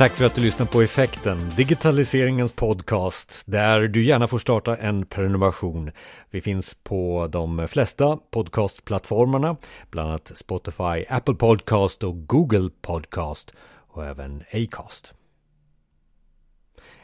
Tack 0.00 0.16
för 0.16 0.24
att 0.24 0.34
du 0.34 0.40
lyssnar 0.40 0.66
på 0.66 0.82
Effekten, 0.82 1.38
digitaliseringens 1.56 2.52
podcast, 2.52 3.42
där 3.46 3.80
du 3.80 4.04
gärna 4.04 4.26
får 4.26 4.38
starta 4.38 4.76
en 4.76 5.06
prenumeration. 5.06 5.90
Vi 6.30 6.40
finns 6.40 6.76
på 6.82 7.28
de 7.32 7.68
flesta 7.68 8.18
podcastplattformarna, 8.30 9.56
bland 9.90 10.08
annat 10.08 10.32
Spotify, 10.34 11.04
Apple 11.08 11.34
Podcast 11.34 12.02
och 12.02 12.26
Google 12.26 12.70
Podcast 12.82 13.52
och 13.88 14.06
även 14.06 14.42
Acast. 14.52 15.12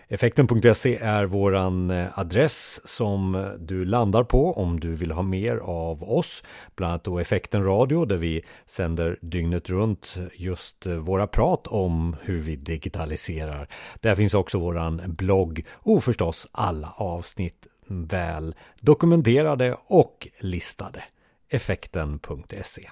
Effekten.se 0.08 0.96
är 0.96 1.24
våran 1.24 1.90
eh, 1.90 2.18
adress 2.18 2.80
som 2.84 3.34
eh, 3.34 3.50
du 3.50 3.84
landar 3.84 4.24
på 4.24 4.52
om 4.52 4.80
du 4.80 4.94
vill 4.94 5.10
ha 5.10 5.22
mer 5.22 5.56
av 5.56 6.10
oss. 6.10 6.44
Bland 6.76 6.90
annat 6.90 7.04
då 7.04 7.18
Effekten 7.18 7.64
Radio 7.64 8.04
där 8.04 8.16
vi 8.16 8.44
sänder 8.66 9.18
dygnet 9.20 9.70
runt 9.70 10.14
eh, 10.16 10.24
just 10.36 10.86
våra 10.86 11.26
prat 11.26 11.66
om 11.66 12.16
hur 12.22 12.40
vi 12.40 12.56
digitaliserar. 12.56 13.68
Där 14.00 14.14
finns 14.14 14.34
också 14.34 14.58
våran 14.58 15.02
blogg 15.06 15.64
och 15.72 16.04
förstås 16.04 16.48
alla 16.52 16.94
avsnitt 16.96 17.66
mm, 17.90 18.06
väl 18.06 18.54
dokumenterade 18.80 19.76
och 19.86 20.28
listade. 20.40 21.04
Effekten.se 21.48 22.90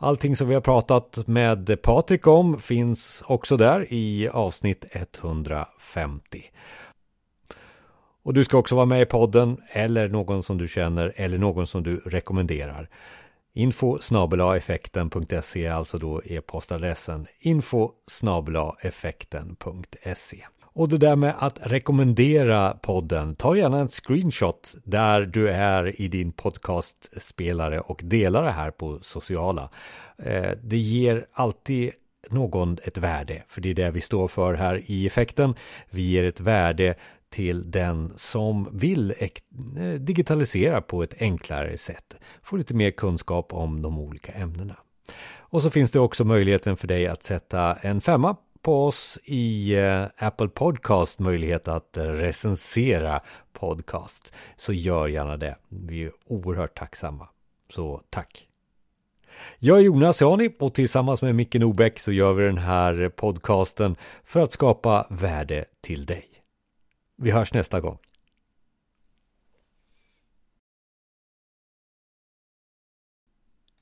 Allting 0.00 0.36
som 0.36 0.48
vi 0.48 0.54
har 0.54 0.60
pratat 0.60 1.26
med 1.26 1.82
Patrik 1.82 2.26
om 2.26 2.60
finns 2.60 3.22
också 3.26 3.56
där 3.56 3.92
i 3.92 4.28
avsnitt 4.28 4.84
150. 4.92 6.42
Och 8.22 8.34
du 8.34 8.44
ska 8.44 8.58
också 8.58 8.74
vara 8.74 8.86
med 8.86 9.02
i 9.02 9.06
podden 9.06 9.56
eller 9.68 10.08
någon 10.08 10.42
som 10.42 10.58
du 10.58 10.68
känner 10.68 11.12
eller 11.16 11.38
någon 11.38 11.66
som 11.66 11.82
du 11.82 11.96
rekommenderar. 11.96 12.88
Info 13.54 13.98
effekten.se 14.56 15.66
är 15.66 15.70
alltså 15.70 15.98
då 15.98 16.22
e-postadressen 16.24 17.26
info 17.40 17.90
effekten.se. 18.80 20.44
Och 20.78 20.88
det 20.88 20.98
där 20.98 21.16
med 21.16 21.34
att 21.38 21.58
rekommendera 21.62 22.74
podden, 22.82 23.34
ta 23.34 23.56
gärna 23.56 23.80
en 23.80 23.88
screenshot 23.88 24.74
där 24.84 25.20
du 25.20 25.48
är 25.48 26.00
i 26.00 26.08
din 26.08 26.32
podcastspelare 26.32 27.80
och 27.80 28.00
dela 28.04 28.42
det 28.42 28.50
här 28.50 28.70
på 28.70 28.98
sociala. 29.02 29.70
Eh, 30.18 30.50
det 30.62 30.76
ger 30.76 31.26
alltid 31.32 31.90
någon 32.30 32.78
ett 32.84 32.98
värde, 32.98 33.42
för 33.48 33.60
det 33.60 33.70
är 33.70 33.74
det 33.74 33.90
vi 33.90 34.00
står 34.00 34.28
för 34.28 34.54
här 34.54 34.82
i 34.86 35.06
effekten. 35.06 35.54
Vi 35.90 36.02
ger 36.02 36.24
ett 36.24 36.40
värde 36.40 36.94
till 37.30 37.70
den 37.70 38.12
som 38.16 38.68
vill 38.72 39.14
eh, 39.18 39.28
digitalisera 40.00 40.80
på 40.80 41.02
ett 41.02 41.14
enklare 41.18 41.78
sätt. 41.78 42.16
Få 42.42 42.56
lite 42.56 42.74
mer 42.74 42.90
kunskap 42.90 43.52
om 43.52 43.82
de 43.82 43.98
olika 43.98 44.32
ämnena. 44.32 44.76
Och 45.50 45.62
så 45.62 45.70
finns 45.70 45.90
det 45.90 46.00
också 46.00 46.24
möjligheten 46.24 46.76
för 46.76 46.88
dig 46.88 47.06
att 47.06 47.22
sätta 47.22 47.74
en 47.74 48.00
femma 48.00 48.36
på 48.62 48.86
oss 48.86 49.18
i 49.24 49.74
eh, 49.74 50.04
Apple 50.18 50.48
Podcast 50.48 51.18
möjlighet 51.18 51.68
att 51.68 51.96
eh, 51.96 52.02
recensera 52.04 53.20
podcast 53.52 54.34
så 54.56 54.72
gör 54.72 55.08
gärna 55.08 55.36
det. 55.36 55.56
Vi 55.68 56.04
är 56.04 56.12
oerhört 56.26 56.78
tacksamma. 56.78 57.28
Så 57.70 58.02
tack! 58.10 58.48
Jag 59.58 59.78
är 59.78 59.82
Jonas 59.82 60.20
Jani 60.20 60.50
och 60.58 60.74
tillsammans 60.74 61.22
med 61.22 61.34
Micke 61.34 61.54
Nobäck 61.54 61.98
så 61.98 62.12
gör 62.12 62.32
vi 62.32 62.44
den 62.44 62.58
här 62.58 63.08
podcasten 63.08 63.96
för 64.24 64.40
att 64.40 64.52
skapa 64.52 65.06
värde 65.10 65.64
till 65.80 66.06
dig. 66.06 66.24
Vi 67.16 67.30
hörs 67.30 67.54
nästa 67.54 67.80
gång. 67.80 67.98